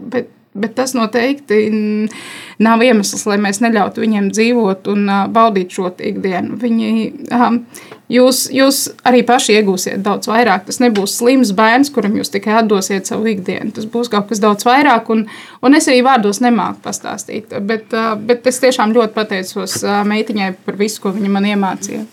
[0.00, 1.60] bet Bet tas noteikti
[2.58, 6.58] nav iemesls, lai mēs neļautu viņiem dzīvot un baudīt šo ikdienu.
[6.58, 6.90] Viņi,
[8.10, 10.66] jūs, jūs arī paši iegūsiet daudz vairāk.
[10.66, 13.70] Tas nebūs slims bērns, kuram jūs tikai atdosiet savu ikdienu.
[13.76, 15.28] Tas būs kaut kas daudz vairāk, un,
[15.62, 17.54] un es arī vārdos nemāku pastāstīt.
[17.70, 17.94] Bet,
[18.26, 22.08] bet es tiešām ļoti pateicos meitiņai par visu, ko viņa man iemācīja.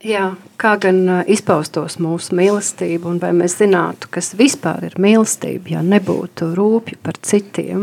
[0.00, 5.82] Jā, kā gan izpaustos mūsu mīlestība, un vai mēs zinātu, kas vispār ir mīlestība, ja
[5.84, 7.82] nebūtu rūpju par citiem.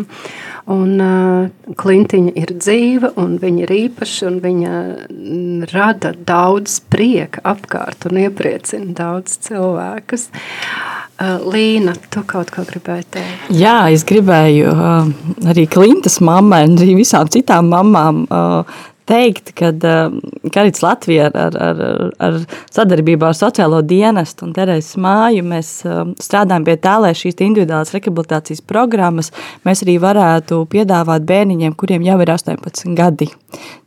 [0.65, 4.74] Un, uh, Klintiņa ir dzīva, un viņa ir īpaša, un viņa
[5.76, 10.32] rada daudz prieka apkārt un iepriecina daudz cilvēkus.
[11.22, 13.47] Uh, Līna, tu kaut ko gribēji teikt?
[13.61, 15.15] Jā, es gribēju uh,
[15.53, 18.78] arī Klintas mammai un arī visām citām mamām uh,
[19.08, 20.16] teikt, ka uh,
[20.53, 22.38] Karits Latvija ar, ar, ar, ar
[22.74, 27.93] sadarbībā ar sociālo dienestu un Terēzes māju mēs uh, strādājam pie tā, lai šīs individuālās
[27.95, 29.32] rehabilitācijas programmas
[29.68, 33.30] mēs arī varētu piedāvāt bērniņiem, kuriem jau ir 18 gadi.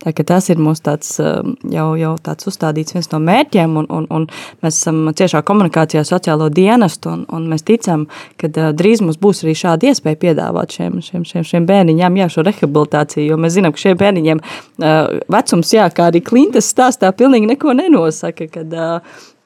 [0.01, 1.43] Tā, tas ir mūsu tāds, uh,
[1.73, 4.27] jau, jau tāds uzstādīts viens no mērķiem, un, un, un
[4.65, 8.07] mēs esam ciešā komunikācijā ar sociālo dienestu, un, un mēs ticam,
[8.41, 12.31] ka uh, drīz mums būs arī šāda iespēja piedāvāt šiem, šiem, šiem, šiem bērniņiem jā,
[12.33, 17.11] šo rehabilitāciju, jo mēs zinām, ka šiem bērniņiem uh, vecums, jā, kā arī Klintas stāstā,
[17.17, 18.75] pilnīgi neko nenosaka, kad,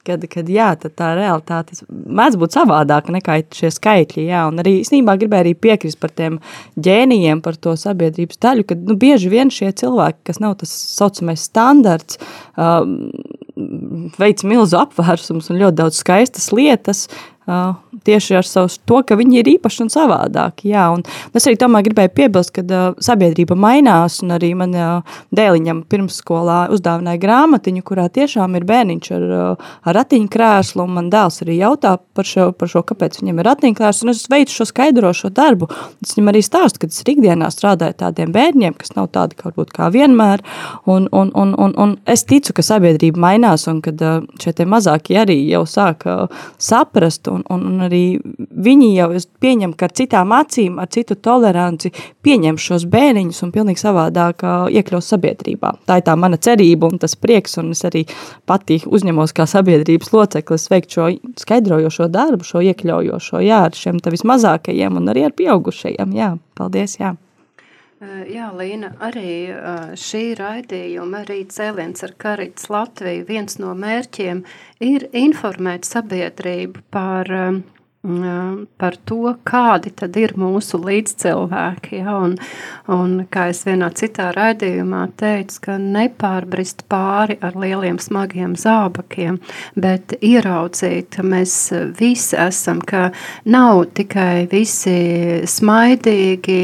[0.05, 5.17] kad, kad jā, tā realitāte mēdz būt savādāka nekā šie skaitļi, jā, un arī īstenībā
[5.21, 6.39] gribēju arī piekrist par tiem
[6.75, 11.45] ģēnijiem, par to sabiedrības daļu, kad, nu, bieži vien šie cilvēki, kas nav tas saucamais
[11.49, 12.21] standarts,
[12.57, 13.09] um,
[14.19, 19.39] veic milzu apvērsums un ļoti daudz skaistas lietas, uh, tieši ar savu to, ka viņi
[19.41, 20.71] ir īpaši un savādāki.
[20.73, 21.03] Jā, un
[21.35, 26.59] es arī tomēr gribēju piebilst, ka uh, sabiedrība mainās, un arī man uh, dēliņam pirmsskolā
[26.73, 31.95] uzdāvināja grāmatiņu, kurā tiešām ir bērniņš ar, uh, ar ratiņkrēslu, un man dēls arī jautā
[32.17, 35.69] par šo, par šo kāpēc viņam ir ratiņkrēsls, un es veicu šo skaidrošo darbu.
[36.03, 39.73] Es viņam arī stāstu, ka es ikdienā strādāju tādiem bērņiem, kas nav tādi kaut būt
[39.75, 40.43] kā vienmēr,
[40.89, 45.19] un, un, un, un, un es ticu, ka sabiedrība mainās, un kad uh, šie mazākie
[45.21, 48.03] arī jau sāk uh, saprast, un, un, un arī
[48.65, 49.09] viņi jau
[49.43, 51.91] pieņem, ka ar citām acīm, ar citu toleranci
[52.25, 55.73] pieņem šos bērniņus un pilnīgi savādāk iekļaus sabiedrībā.
[55.89, 58.05] Tā ir tā mana cerība un tas prieks, un es arī
[58.49, 61.11] pati uzņemos kā sabiedrības loceklis veikt šo
[61.41, 66.99] skaidrojošo darbu, šo iekļaujošo, jā, ar šiem tā vismazākajiem un arī ar pieaugušajiem, jā, paldies,
[67.01, 67.15] jā.
[68.29, 69.51] Jā, Līna, arī
[69.99, 74.43] šī raidījuma, arī cēliens ar Karits Latviju, viens no mērķiem
[74.85, 77.31] ir informēt sabiedrību par
[78.77, 82.01] par to, kādi tad ir mūsu līdzcilvēki.
[82.01, 82.17] Ja?
[82.25, 82.35] Un,
[82.91, 89.39] un kā es vienā citā raidījumā teicu, ka nepārbrist pāri ar lieliem smagiem zābakiem,
[89.79, 91.55] bet ieraudzīt, ka mēs
[91.99, 93.09] visi esam, ka
[93.49, 94.95] nav tikai visi
[95.49, 96.61] smaidīgi,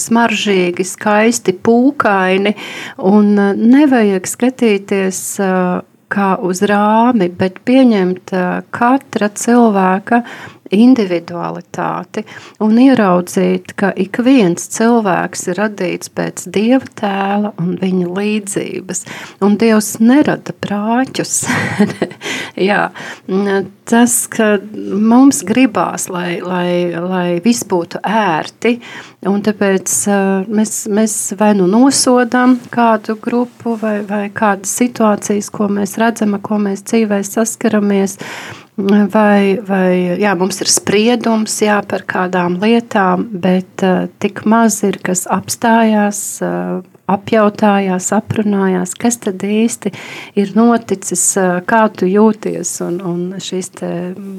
[0.00, 2.54] smaržīgi, skaisti, pūkaini,
[3.10, 5.24] un nevajag skatīties
[6.12, 8.34] kā uz rāmi, bet pieņemt
[8.74, 10.22] katra cilvēka
[10.72, 12.24] individualitāti
[12.64, 19.04] un ieraudzīt, ka ik viens cilvēks ir radīts pēc dieva tēla un viņa līdzības.
[19.44, 21.34] Un Dievs nerada prāķus.
[22.68, 22.88] Jā,
[23.90, 28.78] tas, ka mums gribās, lai, lai, lai viss būtu ērti,
[29.28, 29.94] un tāpēc
[30.48, 36.60] mēs, mēs vai nu nosodām kādu grupu vai, vai kādas situācijas, ko mēs redzam, ko
[36.62, 38.18] mēs dzīvē saskaramies,
[38.76, 44.98] vai, vai jā, mums ir spriedums jā, par kādām lietām, bet uh, tik maz ir,
[45.04, 49.92] kas apstājās, uh, apjautājās, aprunājās, kas tad īsti
[50.40, 53.90] ir noticis, uh, kā tu jūties, un, un šīs te,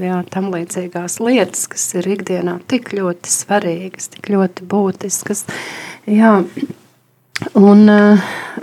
[0.03, 5.45] jā, tam līdzīgās lietas, kas ir ikdienā tik ļoti svarīgas, tik ļoti būtiskas.
[6.11, 6.41] Jā,
[7.59, 7.89] Un,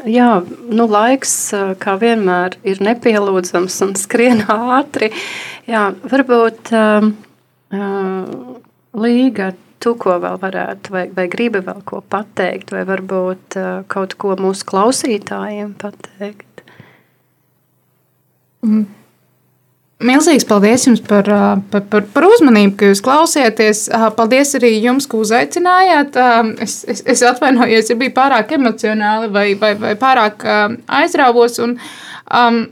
[0.09, 0.29] jā,
[0.73, 1.35] nu, laiks,
[1.83, 4.41] kā vienmēr, ir nepielūdzams un skrien
[4.79, 5.11] ātri.
[5.68, 7.11] Jā, varbūt uh,
[9.03, 9.53] Līga,
[9.83, 13.57] tu ko vēl varētu, vai, vai gribi vēl ko pateikt, vai varbūt
[13.93, 16.64] kaut ko mūsu klausītājiem pateikt?
[18.62, 19.02] Mm.
[20.03, 21.29] Milzīgs paldies jums par,
[21.71, 23.85] par, par, par uzmanību, ka jūs klausieties.
[24.19, 26.19] Paldies arī jums, ka uzaicinājāt.
[26.65, 30.47] Es, es, es atvainojos, ja bija pārāk emocionāli vai, vai, vai pārāk
[31.01, 31.61] aizrāvos.
[31.63, 31.77] Un,
[32.27, 32.63] um,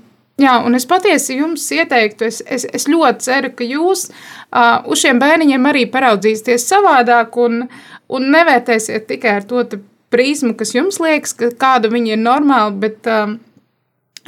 [0.41, 5.05] jā, un es patiesi jums ieteiktu, es, es, es ļoti ceru, ka jūs uh, uz
[5.05, 7.63] šiem bērniņiem arī paraudzīsieties savādāk un,
[8.11, 9.65] un nevērtēsiet tikai ar to
[10.11, 13.39] prizmu, kas jums liekas, ka kāda viņa ir normāla, bet um,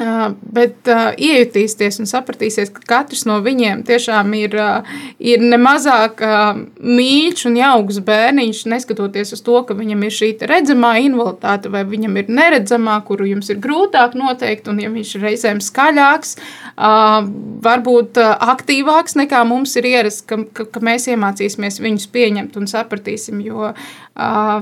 [0.01, 6.23] Uh, bet uh, iejutīsties un sapratīsies, ka katrs no viņiem tiešām ir, uh, ir nemazāk
[6.25, 11.83] uh, mīļš un jauks bērniņš, neskatoties uz to, ka viņam ir šī redzamā invaliditāte vai
[11.91, 16.39] viņam ir neredzamā, kuru jums ir grūtāk noteikt, un ja viņš ir reizēm skaļāks,
[16.73, 17.29] uh,
[17.69, 22.73] varbūt uh, aktīvāks nekā mums ir ierasts, ka, ka, ka mēs iemācīsimies viņus pieņemt un
[22.73, 24.57] sapratīsim, jo, uh,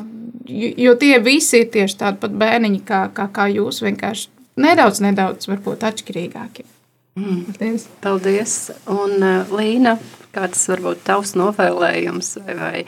[0.51, 5.49] jo tie visi ir tieši tādi pat bērniņi kā, kā, kā jūs vienkārši nedaudz, nedaudz
[5.51, 6.67] varbūt atšķirīgāki.
[7.19, 7.41] Mm.
[7.49, 7.87] Paldies.
[8.05, 8.59] Paldies.
[8.91, 9.97] Un uh, Līna,
[10.35, 12.85] kāds varbūt tavs novēlējums vai, vai,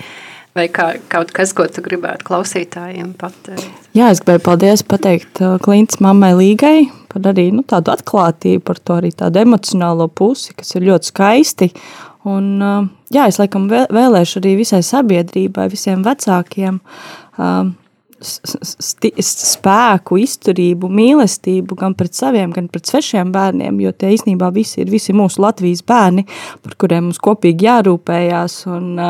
[0.56, 3.90] vai kā, kaut kas, ko tu gribētu klausītājiem pateikt?
[3.96, 6.78] Jā, es gribēju paldies pateikt uh, Klintas mammai Līgai
[7.12, 11.70] par arī nu, tādu atklātību, par to arī tādu emocionālo pusi, kas ir ļoti skaisti.
[12.28, 17.72] Un, uh, jā, es laikam vēlēšu arī visai sabiedrībai, visiem vecākiem, uh,
[18.22, 24.92] spēku, izturību, mīlestību gan pret saviem, gan pret svešiem bērniem, jo tie īstenībā visi ir
[24.92, 26.26] visi mūsu Latvijas bērni,
[26.62, 28.62] par kuriem mums kopīgi jārūpējās.
[28.72, 29.02] Un,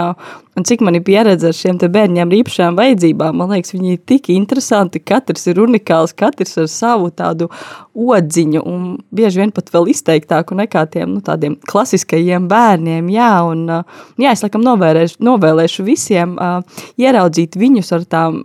[0.52, 4.00] Un cik man ir pieredze ar šiem bērniem ar īpašām vajadzībām, man liekas, viņi ir
[4.04, 5.00] tik interesanti.
[5.00, 7.48] Katrs ir unikāls, katrs ar savu tādu
[7.96, 8.82] odziņu, un
[9.16, 13.08] bieži vien pat vēl izteiktāku nekā tiem nu, tādiem klasiskajiem bērniem.
[13.14, 13.64] Jā, un,
[14.20, 18.42] jā es laikam novēlēšu, novēlēšu visiem uh, ieraudzīt viņus ar tām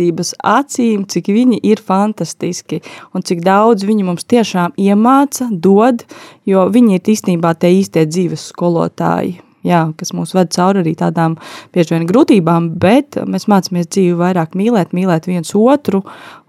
[0.00, 2.80] mīlestības acīm, cik viņi ir fantastiski
[3.14, 6.04] un cik daudz viņi mums tiešām iemāca, dod,
[6.46, 11.36] jo viņi ir īstenībā tie īstie dzīves skolotāji jā, kas mūs ved cauri arī tādām
[11.74, 16.02] bieži vien grūtībām, bet mēs mācāmies dzīvi vairāk mīlēt, mīlēt viens otru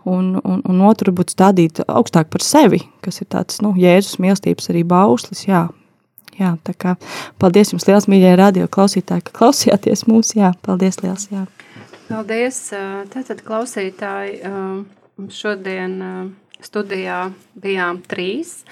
[0.06, 4.72] un, un, un otru būt stādīt augstāk par sevi, kas ir tāds, nu, Jēzus mīlestības
[4.72, 5.68] arī bauslis, jā.
[6.40, 6.94] Jā, tā kā
[7.38, 11.44] paldies jums liels, mīļie radio klausītāji, ka klausījāties mūs, jā, paldies liels, jā.
[12.12, 12.58] Paldies,
[13.14, 14.42] tātad klausītāji,
[15.32, 15.94] šodien
[16.60, 17.20] studijā
[17.64, 18.66] bijām trīs,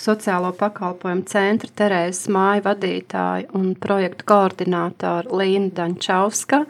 [0.00, 6.64] sociālo pakalpojumu centra Terēzes māju vadītāja un projektu koordinātora Līna Dančauska,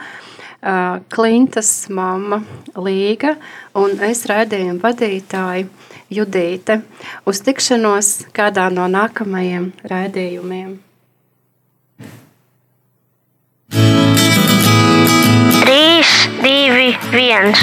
[1.17, 2.43] Klintas mamma
[2.77, 3.33] Līga
[3.81, 5.73] un es raidījumu vadītāju
[6.21, 6.83] Judīte.
[7.25, 10.77] Uz tikšanos kādā no nākamajiem raidījumiem.
[16.61, 17.61] Divi, viens.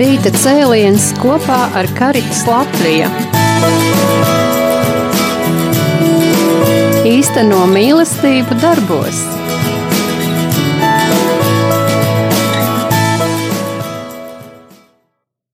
[0.00, 3.08] Rīta cēliens kopā ar Karitas Latviju.
[7.08, 9.22] Īsteno mīlestību darbos.